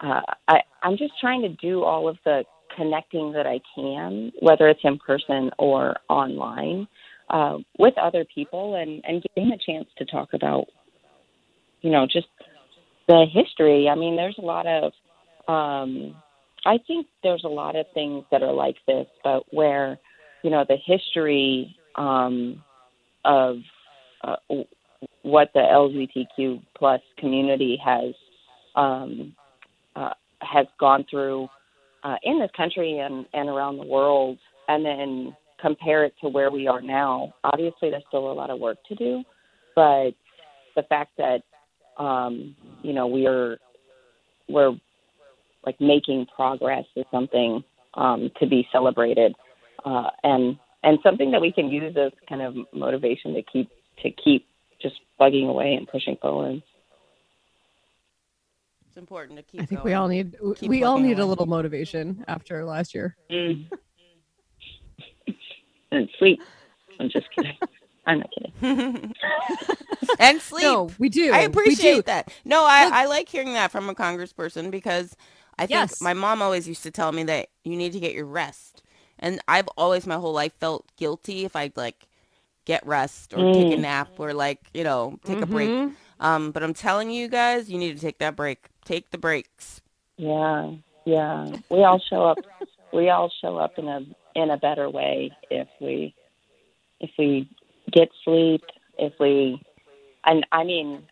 Uh, 0.00 0.20
I, 0.46 0.60
I'm 0.82 0.96
just 0.96 1.12
trying 1.20 1.42
to 1.42 1.48
do 1.48 1.82
all 1.82 2.08
of 2.08 2.16
the 2.24 2.44
connecting 2.76 3.32
that 3.32 3.46
I 3.46 3.60
can, 3.74 4.30
whether 4.40 4.68
it's 4.68 4.80
in 4.84 4.98
person 4.98 5.50
or 5.58 5.96
online, 6.08 6.86
uh, 7.30 7.58
with 7.78 7.94
other 7.98 8.24
people, 8.32 8.76
and 8.76 9.02
and 9.04 9.24
getting 9.34 9.52
a 9.52 9.58
chance 9.58 9.88
to 9.98 10.04
talk 10.04 10.34
about, 10.34 10.66
you 11.80 11.90
know, 11.90 12.06
just 12.06 12.28
the 13.08 13.26
history. 13.32 13.88
I 13.88 13.94
mean, 13.94 14.16
there's 14.16 14.38
a 14.38 14.44
lot 14.44 14.66
of. 14.66 14.92
Um, 15.48 16.14
I 16.66 16.78
think 16.86 17.06
there's 17.22 17.44
a 17.44 17.48
lot 17.48 17.76
of 17.76 17.86
things 17.94 18.24
that 18.30 18.42
are 18.42 18.52
like 18.52 18.76
this, 18.86 19.06
but 19.24 19.44
where, 19.52 19.98
you 20.42 20.50
know, 20.50 20.64
the 20.68 20.76
history 20.84 21.74
um, 21.94 22.62
of 23.24 23.56
uh, 24.22 24.36
what 25.22 25.50
the 25.54 25.60
LGBTQ 25.60 26.62
plus 26.76 27.00
community 27.18 27.78
has 27.84 28.14
um, 28.74 29.34
uh, 29.96 30.14
has 30.40 30.66
gone 30.78 31.04
through 31.10 31.48
uh, 32.04 32.16
in 32.22 32.38
this 32.38 32.50
country 32.56 32.98
and, 32.98 33.26
and 33.34 33.48
around 33.48 33.76
the 33.76 33.86
world, 33.86 34.38
and 34.68 34.84
then 34.84 35.36
compare 35.60 36.04
it 36.04 36.14
to 36.20 36.28
where 36.28 36.50
we 36.50 36.66
are 36.68 36.80
now. 36.80 37.34
Obviously, 37.44 37.90
there's 37.90 38.04
still 38.08 38.30
a 38.30 38.32
lot 38.32 38.50
of 38.50 38.60
work 38.60 38.78
to 38.88 38.94
do, 38.94 39.22
but 39.74 40.10
the 40.76 40.82
fact 40.88 41.18
that 41.18 41.42
um, 42.02 42.54
you 42.82 42.92
know 42.92 43.06
we 43.06 43.26
are 43.26 43.58
we're 44.48 44.72
like 45.66 45.80
making 45.80 46.26
progress 46.34 46.84
is 46.96 47.04
something 47.10 47.62
um, 47.94 48.30
to 48.40 48.46
be 48.46 48.66
celebrated, 48.70 49.34
uh, 49.84 50.10
and 50.22 50.56
and 50.84 50.98
something 51.02 51.30
that 51.32 51.40
we 51.40 51.52
can 51.52 51.68
use 51.68 51.96
as 51.96 52.12
kind 52.28 52.42
of 52.42 52.54
motivation 52.72 53.34
to 53.34 53.42
keep 53.42 53.68
to 54.02 54.10
keep 54.12 54.46
just 54.80 54.96
bugging 55.20 55.48
away 55.48 55.74
and 55.74 55.86
pushing 55.88 56.16
forward. 56.16 56.62
It's 58.88 58.96
important 58.96 59.36
to 59.38 59.42
keep. 59.42 59.60
I 59.60 59.66
think 59.66 59.80
going. 59.82 59.90
we 59.90 59.94
all 59.94 60.08
need 60.08 60.36
Keep 60.56 60.70
we 60.70 60.84
all 60.84 60.94
plugging 60.94 61.08
need 61.10 61.18
a 61.18 61.26
little 61.26 61.46
motivation 61.46 62.24
after 62.28 62.64
last 62.64 62.94
year. 62.94 63.16
Mm. 63.30 63.66
and 65.92 66.08
sleep. 66.18 66.40
I'm 67.00 67.08
just 67.08 67.26
kidding. 67.34 67.56
I'm 68.06 68.18
not 68.20 68.30
kidding. 68.32 68.60
and 70.18 70.40
sleep. 70.40 70.62
No, 70.64 70.90
we 70.98 71.08
do. 71.08 71.32
I 71.32 71.40
appreciate 71.40 71.96
do. 71.96 72.02
that. 72.02 72.32
No, 72.44 72.64
I, 72.66 72.84
Look- 72.84 72.94
I 72.94 73.06
like 73.06 73.28
hearing 73.28 73.52
that 73.52 73.70
from 73.70 73.88
a 73.88 73.94
congressperson 73.94 74.70
because 74.70 75.16
I 75.58 75.62
think 75.66 75.70
Yes. 75.70 76.00
my 76.00 76.14
mom 76.14 76.40
always 76.40 76.68
used 76.68 76.82
to 76.84 76.90
tell 76.90 77.12
me 77.12 77.24
that 77.24 77.48
you 77.64 77.76
need 77.76 77.92
to 77.92 78.00
get 78.00 78.14
your 78.14 78.26
rest. 78.26 78.82
And 79.18 79.40
I've 79.48 79.68
always 79.76 80.06
my 80.06 80.14
whole 80.14 80.32
life 80.32 80.52
felt 80.58 80.86
guilty 80.96 81.44
if 81.44 81.56
I 81.56 81.70
like 81.76 82.06
get 82.68 82.86
rest 82.86 83.32
or 83.32 83.38
take 83.38 83.72
a 83.72 83.76
Mm. 83.76 83.80
nap 83.80 84.10
or 84.18 84.34
like, 84.34 84.60
you 84.74 84.84
know, 84.84 85.18
take 85.24 85.40
a 85.40 85.46
break. 85.46 85.70
Mhm. 85.70 85.94
Um, 86.20 86.50
but 86.52 86.62
I'm 86.62 86.74
telling 86.74 87.10
you 87.10 87.26
guys, 87.26 87.70
you 87.70 87.78
need 87.78 87.96
to 87.96 88.00
take 88.00 88.18
that 88.18 88.36
break. 88.36 88.68
Take 88.84 89.10
the 89.10 89.18
breaks. 89.18 89.80
Yeah, 90.18 90.74
yeah. 91.06 91.56
We 91.70 91.82
all 91.82 91.98
show 91.98 92.24
up. 92.26 92.38
We 92.92 93.08
all 93.08 93.30
show 93.40 93.56
up 93.56 93.78
in 93.78 93.88
a 93.88 94.00
in 94.34 94.50
a 94.50 94.58
better 94.58 94.90
way 94.90 95.32
if 95.50 95.68
we 95.80 96.14
if 97.00 97.10
we 97.18 97.48
get 97.90 98.10
sleep. 98.24 98.64
If 98.98 99.14
we, 99.18 99.62
and 100.24 100.44
I 100.52 100.64
mean, 100.64 101.08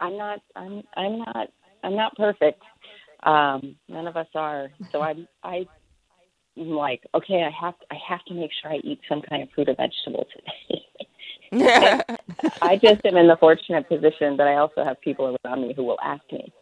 I'm 0.00 0.16
not. 0.16 0.40
I'm. 0.56 0.82
I'm 0.96 1.18
not. 1.18 1.48
I'm 1.84 1.94
not 1.94 2.16
perfect. 2.16 2.62
Um, 3.22 3.76
none 3.88 4.08
of 4.08 4.16
us 4.16 4.28
are. 4.34 4.70
So 4.90 5.02
I'm. 5.02 5.28
I. 5.44 5.68
I'm 6.58 6.70
like, 6.70 7.02
okay, 7.14 7.42
I 7.44 7.50
have. 7.50 7.78
to, 7.78 7.86
I 7.90 7.96
have 8.08 8.24
to 8.26 8.34
make 8.34 8.50
sure 8.60 8.72
I 8.72 8.76
eat 8.76 9.00
some 9.08 9.22
kind 9.22 9.42
of 9.42 9.50
fruit 9.50 9.68
or 9.68 9.74
vegetable 9.74 10.26
today. 10.34 10.82
I 12.62 12.76
just 12.76 13.04
am 13.04 13.16
in 13.16 13.28
the 13.28 13.36
fortunate 13.38 13.88
position 13.88 14.36
that 14.38 14.46
I 14.48 14.56
also 14.56 14.82
have 14.84 15.00
people 15.00 15.36
around 15.44 15.62
me 15.62 15.74
who 15.74 15.84
will 15.84 15.98
ask 16.02 16.22
me, 16.32 16.52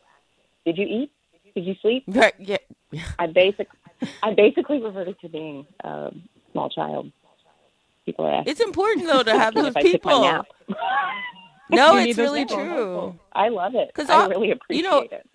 "Did 0.66 0.76
you 0.78 0.86
eat? 0.86 1.10
Did 1.54 1.64
you 1.64 1.74
sleep?" 1.80 2.04
yeah. 2.38 2.56
I 3.18 3.26
basic, 3.28 3.68
I 4.22 4.34
basically 4.34 4.82
reverted 4.82 5.18
to 5.20 5.28
being 5.28 5.66
a 5.84 6.10
small 6.52 6.68
child. 6.68 7.10
People 8.04 8.26
are 8.26 8.34
asking 8.34 8.50
It's 8.52 8.60
important 8.60 9.06
though 9.06 9.22
to 9.22 9.32
have 9.38 9.54
those 9.54 9.68
if 9.68 9.76
I 9.76 9.82
took 9.82 10.04
my 10.04 10.12
people. 10.12 10.44
No, 11.70 11.96
You 11.98 12.08
it's 12.10 12.18
really 12.18 12.44
people. 12.44 12.64
true. 12.64 13.18
I 13.32 13.48
love 13.48 13.74
it 13.74 13.92
'Cause 13.94 14.10
I 14.10 14.26
really 14.26 14.48
you 14.48 14.54
appreciate 14.54 14.82
know, 14.84 14.98
it. 15.10 15.26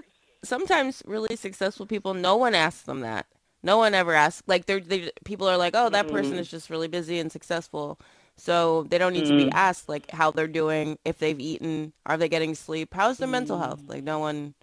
sometimes 0.43 1.01
really 1.05 1.35
successful 1.35 1.85
people, 1.85 2.13
no 2.13 2.35
one 2.35 2.53
asks 2.53 2.83
them 2.83 2.99
that. 3.01 3.25
No 3.63 3.77
one 3.77 3.93
ever 3.93 4.13
asks. 4.13 4.43
Like 4.47 4.65
they're, 4.65 4.79
they 4.79 5.11
people 5.25 5.47
are 5.47 5.57
like, 5.57 5.73
oh, 5.75 5.89
that 5.89 6.07
person 6.07 6.37
Mm. 6.37 6.39
is 6.39 6.49
just 6.49 6.69
really 6.69 6.87
busy 6.87 7.19
and 7.19 7.31
successful, 7.31 7.99
so 8.37 8.83
they 8.83 8.97
don't 8.97 9.13
need 9.13 9.25
to 9.25 9.33
be 9.33 9.47
Mm. 9.47 9.53
asked 9.53 9.89
like 9.89 10.09
how 10.11 10.31
they're 10.31 10.47
doing, 10.47 10.97
if 11.05 11.17
they've 11.19 11.39
eaten, 11.39 11.93
are 12.05 12.17
they 12.17 12.29
getting 12.29 12.55
sleep, 12.55 12.93
how's 12.93 13.19
their 13.19 13.27
mental 13.27 13.57
health. 13.59 13.83
Like 13.87 14.03
no 14.03 14.19
one, 14.19 14.53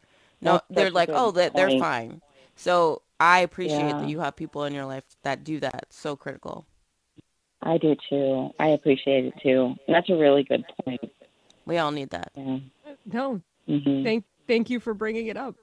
no, 0.41 0.57
Mm. 0.57 0.63
That's 0.75 0.77
they're 0.77 0.91
like, 0.91 1.11
oh, 1.13 1.31
that 1.33 1.55
they're 1.57 1.71
point. 1.71 1.81
fine. 1.81 2.23
So 2.57 3.03
I 3.21 3.41
appreciate 3.41 3.89
Yeah. 3.89 3.99
that 3.99 4.07
you 4.07 4.21
have 4.21 4.37
people 4.37 4.65
in 4.65 4.75
your 4.75 4.87
life 4.87 5.05
that 5.23 5.45
do 5.45 5.61
that. 5.61 5.81
It's 5.89 5.99
so 5.99 6.17
critical. 6.17 6.67
I 7.63 7.79
do 7.79 7.97
too. 8.09 8.51
I 8.59 8.69
appreciate 8.69 9.27
it 9.27 9.35
too. 9.43 9.75
That's 9.89 10.09
a 10.11 10.17
really 10.17 10.43
good 10.45 10.65
point. 10.85 11.01
We 11.67 11.79
all 11.79 11.91
need 11.91 12.11
that. 12.11 12.33
Yeah. 12.37 12.59
No, 13.05 13.43
hmm 13.67 14.05
thank 14.05 14.25
thank 14.47 14.71
you 14.71 14.81
for 14.81 14.95
bringing 14.95 15.27
it 15.29 15.37
up. 15.37 15.57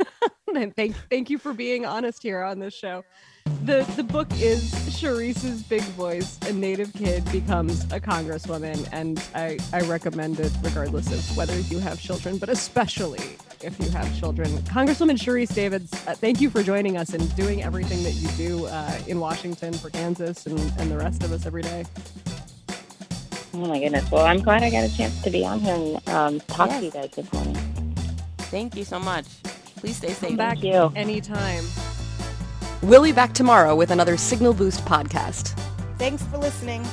and 0.54 0.74
thank 0.76 0.96
thank 1.10 1.30
you 1.30 1.38
for 1.38 1.52
being 1.52 1.86
honest 1.86 2.22
here 2.22 2.42
on 2.42 2.58
this 2.58 2.74
show. 2.74 3.04
The 3.64 3.82
the 3.96 4.02
book 4.02 4.28
is 4.34 4.72
Sharice's 5.02 5.62
Big 5.62 5.82
Voice, 5.82 6.38
a 6.46 6.52
native 6.52 6.92
kid 6.92 7.24
becomes 7.32 7.84
a 7.92 8.00
congresswoman, 8.00 8.88
and 8.92 9.22
I, 9.34 9.58
I 9.72 9.80
recommend 9.82 10.38
it 10.40 10.52
regardless 10.62 11.10
of 11.12 11.36
whether 11.36 11.58
you 11.60 11.78
have 11.78 12.00
children, 12.00 12.38
but 12.38 12.48
especially 12.48 13.36
if 13.62 13.78
you 13.80 13.88
have 13.90 14.16
children. 14.18 14.48
Congresswoman 14.62 15.16
Sharice 15.16 15.54
Davids, 15.54 15.92
uh, 16.06 16.14
thank 16.14 16.40
you 16.40 16.50
for 16.50 16.62
joining 16.62 16.96
us 16.96 17.14
and 17.14 17.34
doing 17.36 17.62
everything 17.62 18.02
that 18.02 18.12
you 18.12 18.28
do 18.36 18.66
uh, 18.66 18.98
in 19.06 19.20
Washington 19.20 19.72
for 19.72 19.90
Kansas 19.90 20.46
and, 20.46 20.58
and 20.78 20.90
the 20.90 20.96
rest 20.96 21.22
of 21.22 21.32
us 21.32 21.46
every 21.46 21.62
day. 21.62 21.84
Oh 23.54 23.66
my 23.66 23.78
goodness. 23.78 24.10
Well, 24.10 24.24
I'm 24.24 24.40
glad 24.42 24.62
I 24.62 24.70
got 24.70 24.84
a 24.84 24.96
chance 24.96 25.20
to 25.22 25.30
be 25.30 25.44
on 25.44 25.60
here 25.60 25.74
and 25.74 26.08
um, 26.08 26.40
talk 26.40 26.70
to 26.70 26.84
you 26.84 26.90
guys 26.90 27.10
this 27.10 27.30
morning. 27.32 27.51
Thank 28.52 28.76
you 28.76 28.84
so 28.84 28.98
much. 28.98 29.24
Please 29.76 29.96
stay 29.96 30.12
safe. 30.12 30.28
Come 30.28 30.36
back 30.36 30.62
you. 30.62 30.92
anytime. 30.94 31.64
We'll 32.82 33.02
be 33.02 33.10
back 33.12 33.32
tomorrow 33.32 33.74
with 33.74 33.90
another 33.90 34.18
Signal 34.18 34.52
Boost 34.52 34.84
podcast. 34.84 35.58
Thanks 35.96 36.22
for 36.24 36.36
listening. 36.36 36.84